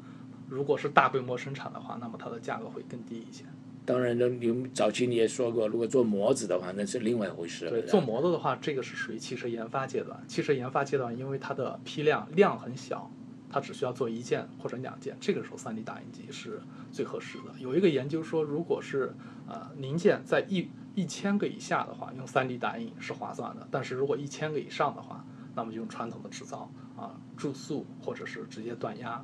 [0.48, 3.46] 如果是大规模生产的话，那么它的价格会更低一些。
[3.86, 7.70] 当然呢，你们早期你也说过，如果做模子的话，那是另外一回事。
[7.70, 10.24] 对，做模子的话，这个是属于汽车研发阶段。
[10.28, 13.12] 汽车研发阶段，因为它的批量量很小，
[13.50, 16.60] 它只需要做一件或者两件，这个时候 3D 打印机是
[16.92, 17.60] 最合适的。
[17.60, 19.14] 有一个研究说，如果是
[19.48, 25.26] 呃零件在一一千个以下的话，用 3D 打印是划算的；但是如果一千个以上的话，
[25.56, 29.24] 那么就用传统的制造啊、注塑或者是直接锻压，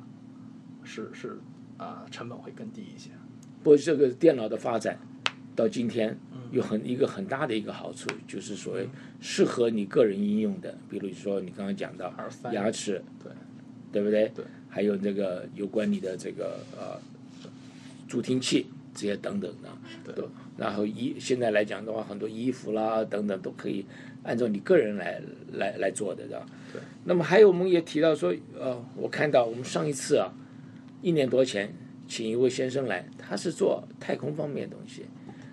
[0.84, 1.38] 是是
[1.78, 3.10] 啊、成本会更低一些。
[3.62, 4.98] 不过这个电脑的发展
[5.56, 8.88] 到今天嗯有很一个很大的一个好处，就是所谓
[9.20, 12.12] 适合你个人应用的，比如说你刚刚讲到
[12.52, 13.32] 牙齿，对
[13.90, 14.28] 对不对？
[14.34, 14.44] 对。
[14.68, 16.98] 还有这个有关你的这个呃
[18.08, 19.68] 助听器这些等等的，
[20.04, 23.84] 对都然后衣现在来讲的话，很多衣服啦等等都可以
[24.22, 25.20] 按照你个人来
[25.54, 26.46] 来来做的，对吧？
[26.72, 26.80] 对。
[27.04, 30.32] 那么还有我们也提到说，呃，我看到我们上一次啊，
[31.00, 31.74] 一年多前
[32.06, 35.06] 请一位先生来，他是做太空方面的东西。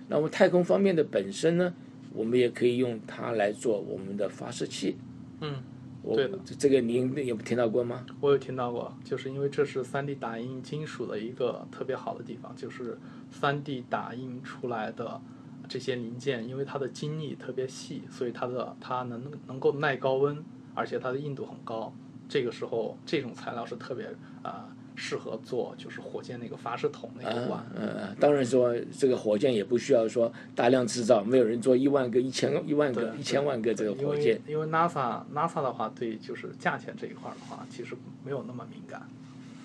[0.10, 1.74] 那么太空方面的本身呢，
[2.14, 4.98] 我们也可以用它来做我们的发射器。
[5.42, 5.56] 嗯，
[6.02, 8.06] 我对的这这个您有听到过吗？
[8.22, 12.98] 我有听到过，就是因为这是 3D 打印金属的一个特别好的地方，就是
[13.34, 15.22] 3D 打印出来的
[15.68, 20.44] 这些零件，因为它的精密特别细，所以它的它能能够耐高温，
[20.74, 21.94] 而且它的硬度很高。
[22.28, 24.06] 这个时候，这种材料是特别
[24.42, 24.70] 啊、呃
[25.00, 27.66] 适合做就是火箭那个发射筒那个管。
[27.74, 34.40] 嗯嗯，当然说这个火箭也不需要说大量制造，没有人做一万个、一千一万个、一千万个这个火箭。
[34.46, 37.96] 因为 NASA NASA 的话，对就是价钱这一块的话，其实
[38.26, 39.02] 没有那么敏感。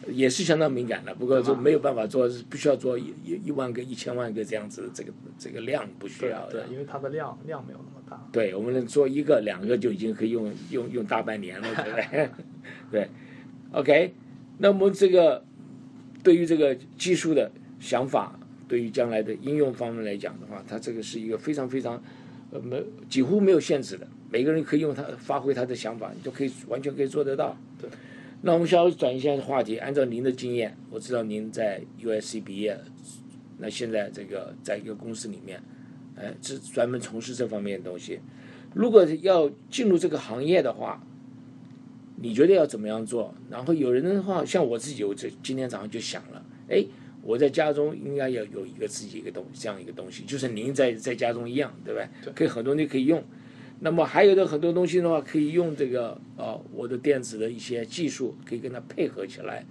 [0.07, 6.72] 也是相当敏感的，不过就没有办法做，不需要做一一一万个、一千万个这样子，这个这个量不需要的对，。
[6.72, 8.22] 因为它的量量没有那么大。
[8.30, 12.28] 对，我们能做一个、两个就已经可以用用用大半年了，对不对？
[12.93, 13.09] 对
[13.72, 14.14] ，OK。
[14.59, 15.44] 那么这个
[16.22, 17.50] 对于这个技术的
[17.80, 18.38] 想法，
[18.68, 22.02] 对于将来的应用方面来讲的话，它这个是一个非常非常
[22.50, 27.57] 呃没几乎没有限制的，每个人可以用它发挥他的想法，你都可以完全可以做得到。
[27.80, 27.88] 对。
[28.46, 32.78] 那我们稍微转一下话题，按照您的经验，我知道您在 USC 毕业，
[33.57, 35.62] 那现在这个在一个公司里面，
[36.14, 38.20] 哎，是专门从事这方面的东西。
[38.74, 41.02] 如果要进入这个行业的话，
[42.16, 43.34] 你觉得要怎么样做？
[43.50, 46.84] 然后有人的话，像我自己，我这今天早上就想了，哎，
[47.22, 52.08] 我在家中应该要有一个自己一个东这样一个东西，就是您在在家中一样，对不对？
[52.24, 53.22] 对可以很多人可以用。
[53.80, 59.66] 那么还有的很多东西的话，可以用这个呃我的电子的一些技术，可以跟它配合起来，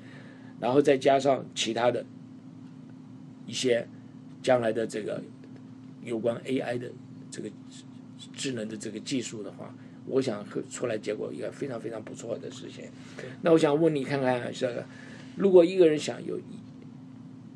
[0.59, 2.05] 然后再加上其他的
[3.47, 3.87] 一些
[4.41, 5.23] 将来的这个
[6.03, 6.91] 有关 AI 的
[7.31, 7.49] 这个
[8.33, 9.73] 智能的这个技术的话，
[10.06, 12.86] 我想会出来结果一个非常非常不错的事情。
[13.41, 14.86] 那我想问你看看，这个
[15.36, 16.39] 如果一个人想有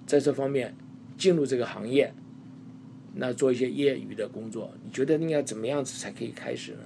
[0.05, 0.75] 在这方面
[1.17, 2.13] 进入这个行业，
[3.13, 6.79] 那做一些业余的工作，你觉得应该怎么样子才可以开始呢？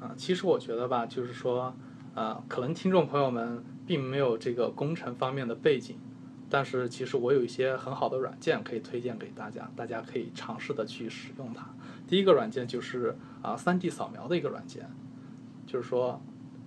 [0.00, 1.74] 啊，其实我觉得吧，就是说，
[2.14, 5.96] 啊，可能听众朋友们并没有这个工程方面的背景，
[6.50, 11.74] 但是其实我有一些很好的软件可以推荐给大家，大家可以尝试的去使用它。
[12.06, 14.88] 第一个软件就是啊，3D 扫描的一个软件，
[15.66, 16.20] 就是说，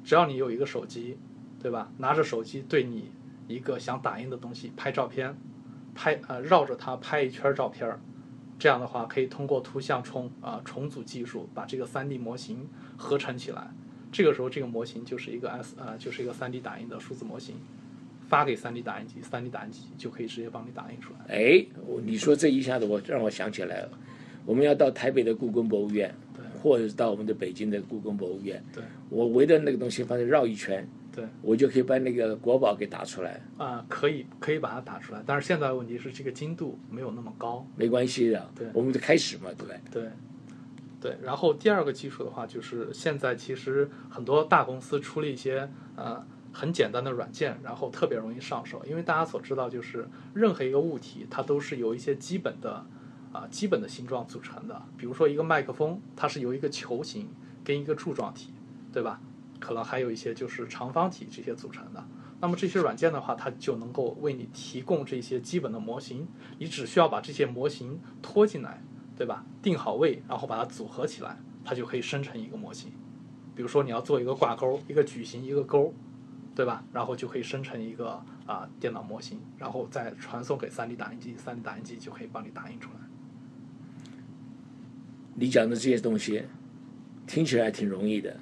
[0.04, 1.18] 只要你有一个手机，
[1.62, 1.92] 对吧？
[1.98, 3.12] 拿着手机对你
[3.48, 5.36] 一个想打印的东西拍照片，
[5.96, 8.00] 拍呃绕着它拍一圈照片，
[8.58, 12.68] 这样的话可以通过图像重啊、重组技术把这个 3D 模型
[12.98, 13.72] 合成起来。
[14.12, 17.56] 这个时候这个模型就是一个 S 呃就是一个 3D 打印的数字模型，
[18.28, 21.36] 发给 3D 打印机，3D 打印机就可以直接帮你打印出来。
[21.36, 21.66] 哎，
[22.04, 24.00] 你说这一下子我让我想起来了，
[24.50, 26.12] 我们要到台北的故宫博物院，
[26.60, 37.64] 或者是到我们的北京的故宫博物院，对我围着那个东西反正绕一圈，对我就可以把那个国宝给打出来，啊、可以可以把它打出来，但是现在的问题是这个精度没有那么高。
[37.76, 39.80] 没关系的，对我们就开始嘛，对不对？
[39.92, 40.10] 对，
[41.00, 41.18] 对。
[41.22, 48.84] 然后第二个技术的话，就是现在其实很多大公司出了一些呃很简单的软件，然后特别容易上手。
[48.90, 52.84] 因为大家所知道，就是任何一个物体它都是有一些基本的
[53.32, 54.82] 啊、基本的形状组成的。
[54.98, 57.30] 比如说一个麦克风，它是由一个球形
[57.64, 58.54] 跟一个柱状体，
[58.92, 59.22] 对吧？
[59.60, 62.04] 可能还有一些就是长方体这些组成的。
[62.42, 66.26] 那么这些软件的话，它就能够为你提供这些基本的模型，
[66.58, 68.82] 你只需要把这些模型拖进来，
[69.18, 69.44] 对吧？
[69.62, 72.92] 定好位，然后把它组合起来，它就可以生成一个模型。
[73.54, 75.94] 比如说你要做一个挂钩，一个矩形，一个钩，
[76.56, 76.82] 对吧？
[76.94, 83.09] 然后就可以生成一个啊、电脑模型，然后再传送给 3D 打印机，3D 打印机就可以帮你打印出来。
[85.40, 86.44] 你讲的这些东西
[87.26, 88.36] 听起来挺容易的，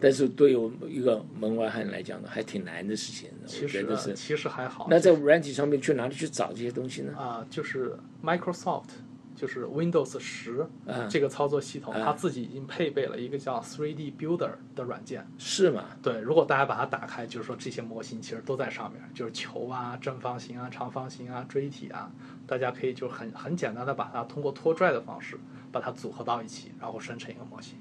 [0.00, 3.28] 但是对我们一个门外汉来讲呢，还挺难的事情。
[3.42, 4.14] 我其实觉得是。
[4.14, 4.86] 其实还好。
[4.88, 7.12] 那在软体上面去哪里去找这些东西呢？
[7.16, 8.90] 啊、就是 Microsoft，
[9.34, 15.26] 就是 Windows 十、啊这个操作系统，啊它自己已经配备了一个叫 3D Builder 的软件。
[15.38, 15.86] 是吗？
[16.02, 22.12] 对，如果大家把它打开，就是说这些模型其实都在上面，就是球啊、正方形啊、长方形啊、锥体啊，
[22.46, 25.36] 大家可以就很很简单的把它通过拖拽的方式
[25.72, 27.76] 把它组合到一起，然后生成一个模型。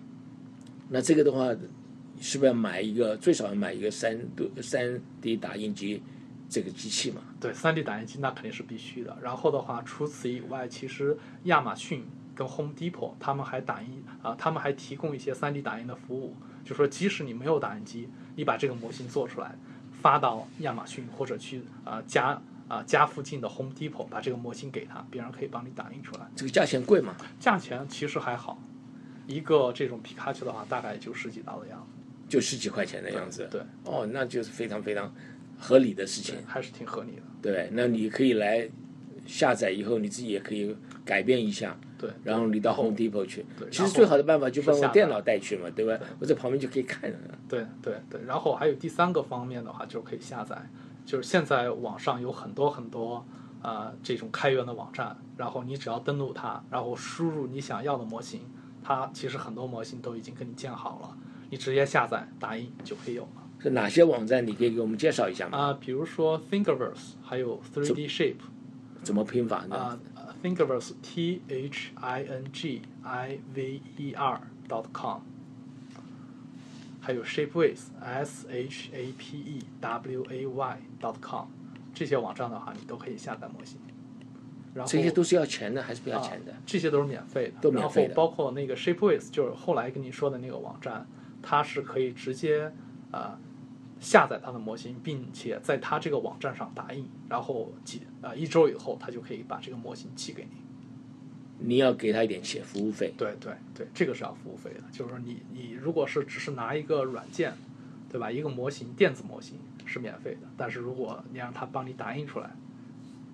[0.89, 1.47] 那这个的话，
[2.19, 4.19] 是不是要买一个最少要买一个三
[4.61, 6.01] 三 D 打印机
[6.49, 7.21] 这个机器嘛？
[7.39, 9.17] 对三 D 打印机那肯定是必须的。
[9.21, 19.55] 然后的话，除此以外，其实亚马逊跟 Home Depot 他们还打印啊、他们还提供一些三 D 打印的服务，就说即使你没有打印机，你把这个模型做出来，
[19.91, 22.39] 发到亚马逊或者去啊、家
[22.71, 26.21] 啊、家附近的 Home Depot 把这个模型给他，别人可以帮你打印出来。
[26.37, 27.13] 这个价钱贵吗？
[27.37, 28.57] 价钱其实还好，
[29.27, 32.01] 一个这种皮卡丘的话，大概就十几刀的样子。
[32.29, 33.45] 就十几块钱的样子。
[33.51, 35.13] 对，哦，那就是非常非常
[35.59, 36.37] 合理的事情，。
[36.47, 37.23] 还是挺合理的。
[37.41, 38.69] 对，那你可以来
[39.27, 43.69] 下载以后，你自己也可以改变一下，对，然后你到 Home Depot 去对。
[43.69, 45.99] 其实最好的办法就把是我电脑带去嘛，对吧？
[46.19, 47.17] 我在旁边就可以看了。
[47.49, 50.55] 对对对，然后还有第三个方面的话，就是可以下载，
[51.05, 53.25] 就是现在网上有很多很多
[53.61, 58.41] 呃这种开源的网站，然后你只要登录它，然后输入你想要的模型，
[58.83, 61.17] 它其实很多模型都已经给你建好了，
[61.49, 63.29] 你直接下载打印就可以有了。
[63.59, 64.45] 是哪些网站？
[64.45, 65.57] 你可以给我们介绍一下吗？
[65.57, 68.35] 啊、比如说 Thingiverse，还有 3D Shape，
[69.03, 69.75] 怎么拼法呢？
[69.75, 75.19] 啊、呃 Thingiverse T H I N G I V E R dot com，
[76.99, 81.47] 还有 Shapeways S H A P E W A Y dot com，
[81.93, 83.79] 这些网站的话，你都可以下载模型。
[84.73, 86.57] 然后这些都是要钱的还是不要钱的啊？
[86.65, 91.05] 这些都是免费的，都免费的然后包括那个 Shapeways，就是后来跟你说的那个网站，
[91.41, 92.71] 它是可以直接
[93.11, 93.37] 呃
[93.99, 100.61] 下载它的模型，并且在它这个网站上打印，然后几呃一周以后，它就可以把这个模型寄给你。
[101.63, 103.13] 你要给他一点钱服务费。
[103.17, 104.81] 对对对，这个是要服务费的。
[104.91, 107.53] 就是说你你如果是只是拿一个软件，
[108.09, 108.31] 对吧？
[108.31, 109.59] 一个模型电子模型
[109.91, 112.49] 是免费的，但是如果你让他帮你打印出来，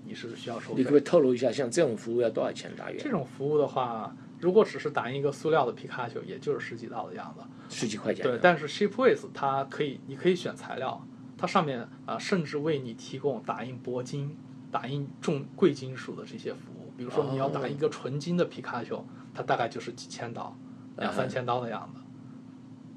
[0.03, 2.97] 你是需要收费你可不可以透露一下，像这种服务要多少钱大约？
[2.97, 7.45] 这种服务的话，如果只是打印一个塑料的皮卡丘，也就是十几刀的样子。
[7.69, 8.23] 十几块钱。
[8.23, 11.05] 对，但是 Shapeways 它可以，你可以选材料，
[11.37, 14.35] 它上面啊、甚至为你提供打印铂金、
[14.71, 16.91] 打印重贵金属的这些服务。
[16.97, 20.57] 比如说你要打一个纯金的皮卡丘，它大概就是几千刀，
[20.97, 22.01] 两三千刀的样子。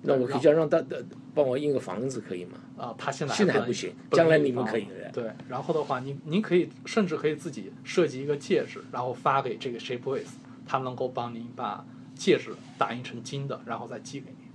[0.02, 1.04] 那我可以叫让他的
[1.34, 2.52] 帮我印个房子，可以吗？
[2.80, 10.24] 啊，他现在现在还不行将来你们可以对，然后的话，您您可以甚至可以自己设计一个戒指，然后发给这个 Shapeways，
[10.66, 14.48] 他能够帮您把戒指打印成金的，然后再寄给您。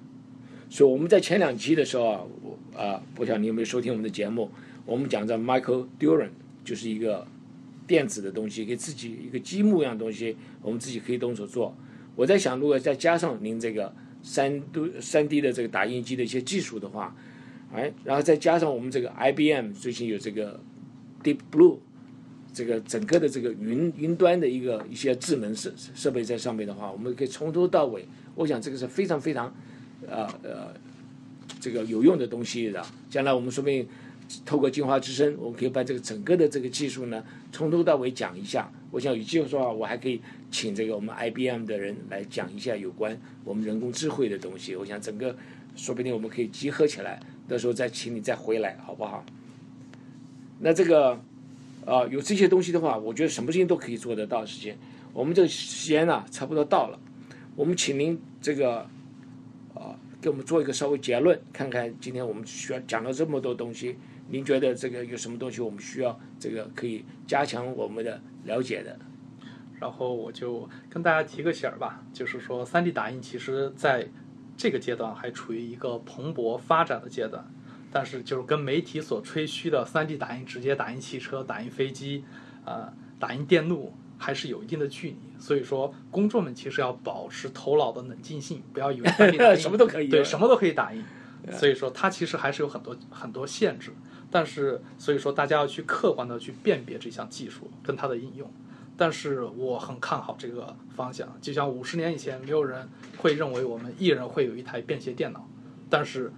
[0.71, 4.49] 所以我们在前两期的时候啊，我啊，不晓得你有没有收听我们的节目？
[4.88, 6.30] 我们讲这 Michael Duran
[6.63, 7.28] 就是一个
[7.86, 11.76] 电子的东西，给自己一个积木一样东西，我们自己可以动手做。
[12.15, 17.15] 我在想，如果再加上您这个三 D 三 D 的这个打印机的一些技术的话，
[17.74, 20.59] 哎，然后再加上我们这个 IBM 最近有这个
[21.24, 21.78] Deep Blue
[22.53, 29.53] 这个整个的这个云云端的一个一些智能设设备在上面的话，我们可以从头到尾，我想这个是非常非常
[30.07, 30.74] 呃呃
[31.59, 32.82] 这个有用的东西的。
[33.09, 33.86] 将来我们说不定
[34.45, 38.72] 透过金华之声，我们可以把这个整个的这个技术呢从头到尾讲一下。
[38.89, 44.74] 我想有机会的话，我还可以请这个我们 IBM 的人来讲一下有关我们人工智慧的东西。
[44.78, 45.36] 我想整个
[45.76, 49.24] 说不定我们可以集合起来，到时候再请你再回来，好不好？
[50.60, 51.20] 那这个
[51.86, 54.76] 啊、有这些东西的话，我觉得什么事情都可以做得到的事情。
[55.14, 57.00] 我们这个时间呢、差不多到了，
[57.56, 58.80] 我们请您这个
[59.76, 63.98] 啊、给我们做一个稍微结论，看看今天我们需要讲了这么多东西，
[64.30, 68.98] 您觉得这个有什么东西我们需要这个可以加强我们的了解的？
[69.80, 74.08] 然后我就跟大家提个醒儿吧，就是说 3D 打印其实在
[74.58, 77.45] 这个阶段还处于一个蓬勃发展的阶段，
[77.91, 82.24] 但是就是跟媒体所吹嘘的 3D 打印直接打印汽车、打印飞机、
[82.64, 85.18] 呃打印电路还是有一定的距离。
[85.39, 91.03] 所以说，公众们其实要保持头脑的冷静性，不要以为 3D 打印 什么都可以对什么都可以打印。
[91.51, 93.91] 所以说，它其实还是有很多很多限制，
[94.32, 98.51] 但是所以说大家要去客观的去辨别这项技术跟它的应用。
[98.98, 102.88] 但是我很看好这个方向，就像五十年以前，没有人
[103.18, 105.48] 会认为我们一人会有一台便携电脑，
[105.89, 106.32] 但是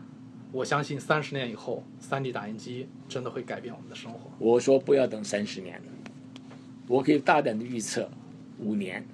[0.51, 4.20] 我相信三十年以后，3D 打印机真的会改变我们的生活。
[4.39, 5.86] 我说不要等三十年了，
[6.88, 8.10] 我可以大胆的预测
[8.58, 9.05] 五年，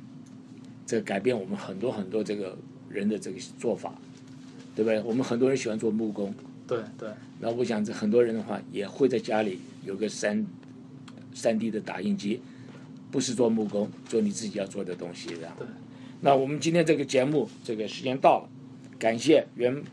[0.86, 3.94] 这改变我们很多很多这个人的这个做法，
[4.76, 5.02] 对不对？
[5.02, 6.34] 我们很多人喜欢做木工，
[6.66, 10.46] 对对那我想这很多人的话也会在家里有个三
[11.34, 12.42] 三 D 的打印机，
[13.14, 15.56] 不是做木工，做你自己要做的东西，这样。
[15.60, 15.68] 对。
[16.22, 18.50] 那我们今天这个节目这个时间到了，
[18.98, 19.84] 感谢袁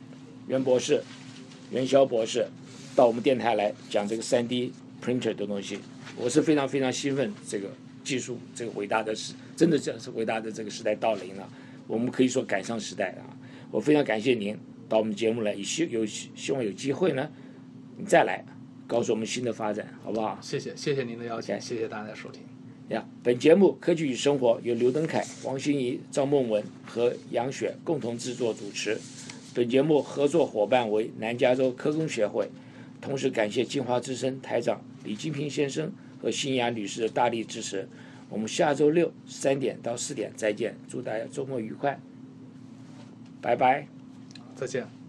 [0.48, 1.02] 袁博士、
[1.70, 2.46] 袁霄博士
[2.96, 4.72] 到我们电台来讲这个三 D
[5.04, 5.78] printer 的东西，
[6.16, 7.68] 我是非常非常兴奋，这个
[8.02, 11.46] 技术这个伟大的时，真的这是伟大的这个时代到临了，
[11.86, 13.36] 我们可以说赶上时代啊！
[13.70, 14.56] 我非常感谢您
[14.88, 17.30] 到我们节目来，也希有希望有机会呢，
[17.98, 18.42] 你再来
[18.86, 20.38] 告诉我们新的发展，好不好？
[20.40, 22.59] 谢谢谢谢您的邀请谢谢大家收听。
[22.91, 28.99] 呀，本节目《科技与生活》由刘登凯、王心怡、赵梦文和杨雪共同制作主持。
[29.55, 32.51] 本节目合作伙伴为南加州科工协会，
[33.01, 37.88] 同时感谢金华之声台长李金平先生和新雅女士的大力支持。
[38.28, 42.01] 我们下周六三点到四点再见，祝大家周末愉快，
[43.41, 43.86] 拜拜。
[44.57, 44.99] 再见。